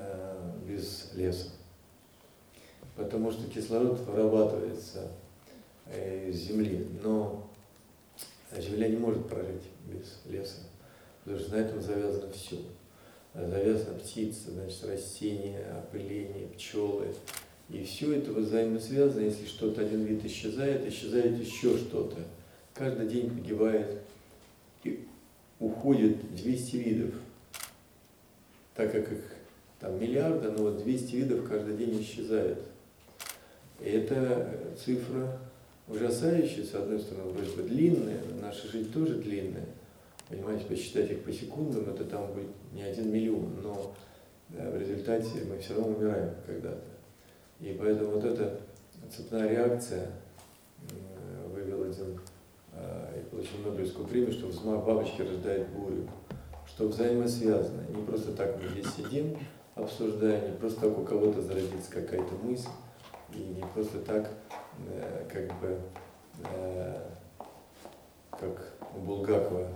Э, 0.00 0.52
без 0.66 1.10
леса. 1.14 1.50
Потому 2.96 3.32
что 3.32 3.50
кислород 3.50 3.98
вырабатывается 4.00 5.08
э, 5.86 6.30
из 6.30 6.36
земли, 6.36 6.86
но 7.02 7.50
земля 8.56 8.88
не 8.88 8.96
может 8.96 9.28
прожить 9.28 9.64
без 9.86 10.20
леса, 10.32 10.58
потому 11.24 11.40
что 11.40 11.56
на 11.56 11.60
этом 11.60 11.80
завязано 11.82 12.32
все. 12.32 12.58
Завязана 13.34 13.98
птица, 13.98 14.50
значит, 14.50 14.84
растения, 14.84 15.64
опыление, 15.78 16.48
пчелы. 16.48 17.14
И 17.68 17.84
все 17.84 18.14
это 18.14 18.32
взаимосвязано, 18.32 19.24
если 19.24 19.46
что-то 19.46 19.82
один 19.82 20.04
вид 20.04 20.24
исчезает, 20.24 20.86
исчезает 20.86 21.38
еще 21.38 21.76
что-то. 21.78 22.16
Каждый 22.74 23.08
день 23.08 23.30
погибает 23.30 24.00
и 24.82 25.06
уходит 25.60 26.34
200 26.34 26.76
видов, 26.76 27.14
так 28.74 28.90
как 28.90 29.12
их 29.12 29.20
там 29.78 30.00
миллиарда, 30.00 30.50
но 30.50 30.64
вот 30.64 30.82
200 30.82 31.16
видов 31.16 31.48
каждый 31.48 31.76
день 31.76 32.02
исчезает. 32.02 32.58
И 33.80 33.84
это 33.84 34.74
цифра 34.84 35.38
ужасающая, 35.88 36.64
с 36.64 36.74
одной 36.74 37.00
стороны, 37.00 37.30
вроде 37.30 37.50
бы 37.50 37.62
длинная, 37.62 38.20
наша 38.40 38.68
жизнь 38.68 38.92
тоже 38.92 39.14
длинная. 39.14 39.66
Понимаете, 40.30 40.64
посчитать 40.64 41.10
их 41.10 41.24
по 41.24 41.32
секундам, 41.32 41.90
это 41.90 42.04
там 42.04 42.32
будет 42.32 42.46
не 42.72 42.82
один 42.82 43.12
миллион, 43.12 43.60
но 43.62 43.92
да, 44.48 44.70
в 44.70 44.78
результате 44.78 45.44
мы 45.48 45.58
все 45.58 45.74
равно 45.74 45.96
умираем 45.96 46.34
когда-то. 46.46 46.84
И 47.58 47.76
поэтому 47.78 48.12
вот 48.12 48.24
эта 48.24 48.60
цепная 49.10 49.48
реакция 49.48 50.06
вывел 51.52 51.82
один 51.82 52.20
а, 52.72 53.12
и 53.18 53.24
получил 53.28 53.58
Нобелевскую 53.64 54.06
премию, 54.06 54.32
что 54.32 54.46
взмах 54.46 54.84
бабочки 54.84 55.22
рождает 55.22 55.68
бурю, 55.70 56.08
что 56.64 56.86
взаимосвязано. 56.86 57.82
Не 57.88 58.04
просто 58.04 58.32
так 58.32 58.56
мы 58.62 58.68
здесь 58.68 58.94
сидим, 58.94 59.36
обсуждая, 59.74 60.48
не 60.48 60.56
просто 60.56 60.82
так 60.82 60.96
у 60.96 61.02
кого-то 61.02 61.42
зародится 61.42 61.90
какая-то 61.90 62.34
мысль, 62.42 62.68
и 63.34 63.38
не 63.38 63.64
просто 63.74 63.98
так, 63.98 64.30
э, 64.88 65.24
как 65.28 65.60
бы, 65.60 65.78
э, 66.44 67.02
как 68.30 68.74
у 68.96 69.00
Булгакова, 69.00 69.68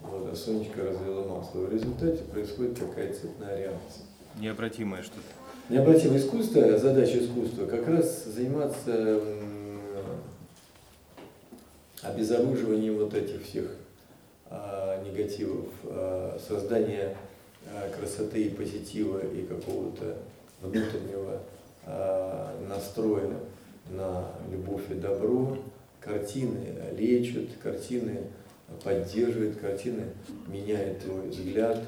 вот, 0.00 0.28
а 0.32 0.36
Сонечка 0.36 0.84
развела 0.84 1.24
масло. 1.24 1.60
В 1.60 1.72
результате 1.72 2.22
происходит 2.24 2.78
какая-то 2.78 3.20
цепная 3.20 3.58
реакция. 3.58 4.04
Необратимое 4.38 5.02
что-то. 5.02 5.72
Необратимое 5.72 6.18
искусство, 6.18 6.78
задача 6.78 7.18
искусства, 7.18 7.66
как 7.66 7.86
раз 7.88 8.24
заниматься 8.24 9.20
обезоруживанием 12.02 12.96
вот 12.96 13.12
этих 13.12 13.44
всех 13.44 13.74
а, 14.48 15.02
негативов, 15.04 15.66
а, 15.84 16.38
создания 16.46 17.16
Э, 17.70 17.90
красоты 17.90 18.44
и 18.44 18.48
позитива 18.48 19.18
и 19.18 19.44
какого-то 19.44 20.16
внутреннего 20.62 21.42
э, 21.84 22.66
настроя 22.66 23.30
на 23.90 24.24
любовь 24.50 24.90
и 24.90 24.94
добро. 24.94 25.58
Картины 26.00 26.74
лечат, 26.96 27.48
картины 27.62 28.22
поддерживают, 28.82 29.56
картины 29.56 30.04
меняют 30.46 31.00
твой 31.00 31.28
взгляд 31.28 31.82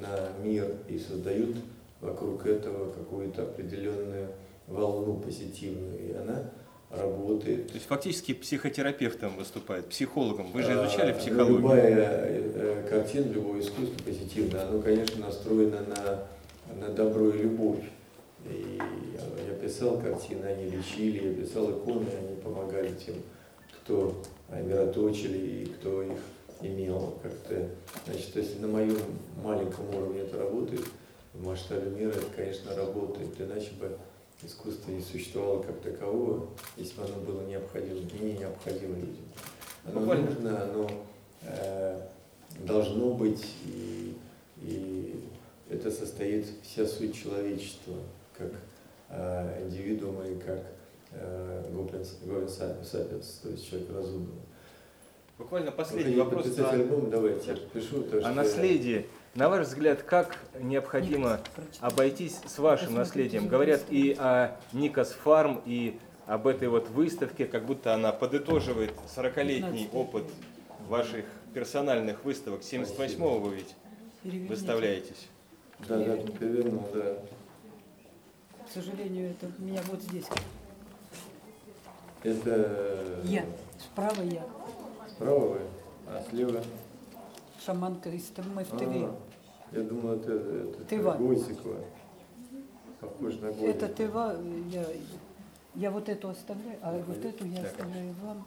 на 0.00 0.44
мир 0.44 0.66
и 0.88 0.98
создают 0.98 1.56
вокруг 2.00 2.46
этого 2.46 2.92
какую-то 2.92 3.42
определенную 3.42 4.28
волну 4.66 5.14
позитивную. 5.16 6.10
И 6.10 6.12
она 6.12 6.50
работает. 6.90 7.68
То 7.68 7.74
есть 7.74 7.86
фактически 7.86 8.34
психотерапевтом 8.34 9.36
выступает, 9.36 9.86
психологом. 9.86 10.52
Вы 10.52 10.62
же 10.62 10.72
изучали 10.72 11.12
а, 11.12 11.14
психологию. 11.14 11.58
Любая 11.58 11.94
э, 11.94 12.86
картина, 12.88 13.32
любое 13.32 13.60
искусство 13.60 14.04
позитивное, 14.04 14.68
оно, 14.68 14.82
конечно, 14.82 15.24
настроено 15.24 15.80
на 15.82 16.26
на 16.80 16.88
добро 16.88 17.30
и 17.30 17.38
любовь. 17.38 17.84
И 18.44 18.78
я 19.46 19.54
писал 19.54 20.00
картины, 20.00 20.44
они 20.44 20.64
лечили, 20.64 21.28
я 21.28 21.34
писал 21.34 21.70
иконы, 21.70 22.08
они 22.18 22.36
помогали 22.36 22.92
тем, 22.94 23.16
кто 23.82 24.14
мироточили 24.50 25.62
и 25.62 25.66
кто 25.66 26.02
их 26.02 26.18
имел 26.60 27.14
как-то. 27.22 27.68
Значит, 28.06 28.36
если 28.36 28.58
на 28.60 28.68
моем 28.68 28.98
маленьком 29.42 29.88
уровне 29.94 30.20
это 30.20 30.38
работает, 30.38 30.82
в 31.34 31.46
масштабе 31.46 31.90
мира 31.90 32.10
это, 32.10 32.26
конечно, 32.36 32.74
работает, 32.74 33.28
иначе 33.40 33.72
бы 33.80 33.96
искусство 34.42 34.90
не 34.90 35.00
существовало 35.00 35.62
как 35.62 35.80
такового, 35.80 36.48
если 36.76 36.96
бы 36.96 37.04
оно 37.04 37.16
было 37.20 37.42
необходимо 37.42 38.00
не 38.20 38.32
необходимо 38.32 38.96
людям. 38.96 39.24
Оно 39.84 40.00
Буквально. 40.00 40.30
нужно, 40.30 40.62
оно 40.62 40.90
э, 41.42 42.00
должно 42.60 43.14
быть, 43.14 43.44
и, 43.66 44.14
и 44.62 45.24
это 45.70 45.90
состоит 45.90 46.46
вся 46.62 46.86
суть 46.86 47.14
человечества, 47.14 47.94
как 48.36 48.52
э, 49.08 49.64
индивидуума 49.64 50.26
и 50.26 50.38
как 50.38 50.58
э, 50.58 50.64
говен 51.12 52.48
сапиенс, 52.48 53.40
то 53.42 53.48
есть 53.50 53.68
человек 53.68 53.88
разумный. 53.94 54.34
Буквально 55.38 55.72
последний 55.72 56.14
Вы 56.14 56.24
вопрос 56.24 56.44
подписать 56.44 56.66
о, 56.66 56.74
альбом? 56.74 57.10
Давайте, 57.10 57.50
я 57.52 57.56
пишу. 57.56 58.02
то, 58.02 58.18
о 58.18 58.20
что 58.20 58.28
я- 58.28 58.34
наследии. 58.34 59.06
На 59.34 59.48
ваш 59.48 59.66
взгляд, 59.66 60.02
как 60.02 60.36
необходимо 60.60 61.40
обойтись 61.80 62.38
с 62.46 62.58
вашим 62.58 62.94
наследием? 62.94 63.48
Говорят 63.48 63.80
и 63.88 64.14
о 64.18 64.56
Никос 64.72 65.12
Фарм, 65.12 65.62
и 65.64 65.98
об 66.26 66.46
этой 66.46 66.68
вот 66.68 66.88
выставке, 66.90 67.46
как 67.46 67.64
будто 67.64 67.94
она 67.94 68.12
подытоживает 68.12 68.92
40-летний 69.16 69.88
опыт 69.92 70.24
ваших 70.88 71.24
персональных 71.54 72.24
выставок. 72.24 72.60
78-го 72.60 73.38
вы 73.38 73.56
ведь 73.56 73.74
выставляетесь. 74.48 75.28
Да, 75.88 75.96
да, 75.98 76.16
перевернул, 76.38 76.86
да. 76.94 77.16
К 78.66 78.70
сожалению, 78.72 79.30
это 79.30 79.50
у 79.58 79.62
меня 79.62 79.80
вот 79.90 80.00
здесь. 80.02 80.26
Это 82.22 83.20
Я. 83.24 83.44
Справа 83.80 84.22
я. 84.22 84.44
справа 85.10 85.46
вы, 85.54 85.60
а 86.06 86.22
слева? 86.30 86.62
Шаманка 87.64 88.10
из 88.10 88.24
в 88.24 88.38
А, 88.58 89.16
я 89.72 89.82
думал, 89.82 90.12
это, 90.14 90.32
это 90.32 90.84
Тыва. 90.84 91.12
Гойсикова. 91.18 91.76
Похож 93.00 93.34
на 93.34 93.48
Гойсикова. 93.48 93.68
Это 93.68 93.88
Тыва, 93.88 94.36
я, 94.70 94.84
я 95.74 95.90
вот 95.90 96.08
эту 96.08 96.28
оставляю, 96.28 96.78
а 96.82 97.02
вот 97.06 97.24
эту 97.24 97.46
я 97.46 97.56
Так. 97.62 97.66
оставляю 97.66 98.14
вам. 98.22 98.46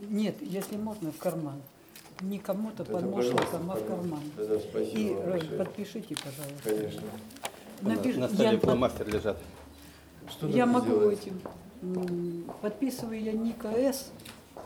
Нет, 0.00 0.36
если 0.40 0.76
можно, 0.76 1.12
в 1.12 1.18
карман. 1.18 1.60
Не 2.20 2.38
кому-то 2.40 2.84
подмошникам, 2.84 3.38
пожалуйста, 3.46 3.72
а 3.72 3.76
в 3.76 3.86
карман. 3.86 4.20
Да-да, 4.36 4.58
спасибо 4.58 4.98
И 4.98 5.14
вам 5.14 5.30
большое. 5.30 5.58
подпишите, 5.58 6.16
пожалуйста. 6.16 6.62
Конечно. 6.64 7.02
Напиш- 7.82 8.16
На 8.18 8.24
я, 8.24 8.28
столе 8.28 8.58
под- 8.58 8.64
фломастер 8.70 9.08
лежат. 9.08 9.38
Что 10.28 10.48
я 10.48 10.66
могу 10.66 10.86
сделать? 10.86 11.20
этим. 11.22 11.40
Подписываю 12.60 13.22
я 13.22 13.32
Ника 13.32 13.68
С. 13.68 14.10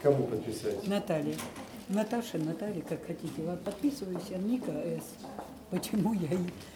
Кому 0.02 0.26
подписать? 0.26 0.86
Наталья. 0.86 1.36
Наташа, 1.88 2.38
Наталья, 2.38 2.80
как 2.82 3.06
хотите. 3.06 3.42
Вам 3.42 3.58
подписываюсь, 3.58 4.22
я 4.30 4.38
Ника 4.38 4.72
С. 4.72 5.04
Почему 5.70 6.14
я? 6.14 6.28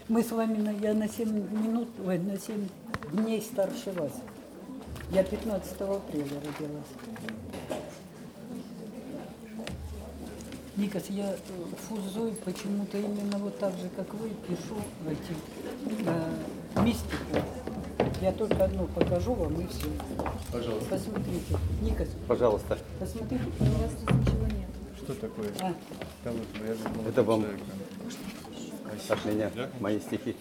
Мы 0.09 0.23
с 0.23 0.31
вами, 0.31 0.59
на, 0.59 0.71
я 0.71 0.95
на 0.95 1.09
7 1.09 1.29
минут, 1.29 1.89
ой, 2.05 2.19
на 2.19 2.39
7 2.39 2.69
дней 3.13 3.43
старше 3.43 3.93
вас. 3.93 4.13
Я 5.11 5.23
15 5.23 5.81
апреля 5.81 6.25
родилась. 6.25 6.87
Никас, 10.77 11.05
я 11.09 11.33
э, 11.33 11.37
фузой 11.89 12.33
почему-то 12.45 12.99
именно 12.99 13.39
вот 13.39 13.59
так 13.59 13.73
же, 13.79 13.89
как 13.97 14.13
вы, 14.13 14.29
пишу 14.47 14.77
эти, 15.09 16.05
э, 16.07 16.83
мистику. 16.83 17.41
Я 18.21 18.33
только 18.33 18.65
одну 18.65 18.87
покажу 18.87 19.35
вам 19.35 19.61
и 19.61 19.67
все. 19.67 19.89
Пожалуйста. 20.51 20.89
Посмотрите. 20.91 21.57
Никас, 21.83 22.09
Пожалуйста. 22.27 22.79
посмотрите. 22.99 23.45
Что 24.97 25.15
такое? 25.15 25.49
А, 25.61 25.75
вот, 26.25 26.35
я 26.55 26.89
молодой 26.91 27.11
Это 27.11 27.23
вам 27.23 27.43
человек. 27.43 27.61
от 29.11 29.25
меня 29.25 29.51
мои 29.81 30.01
стихи. 30.01 30.35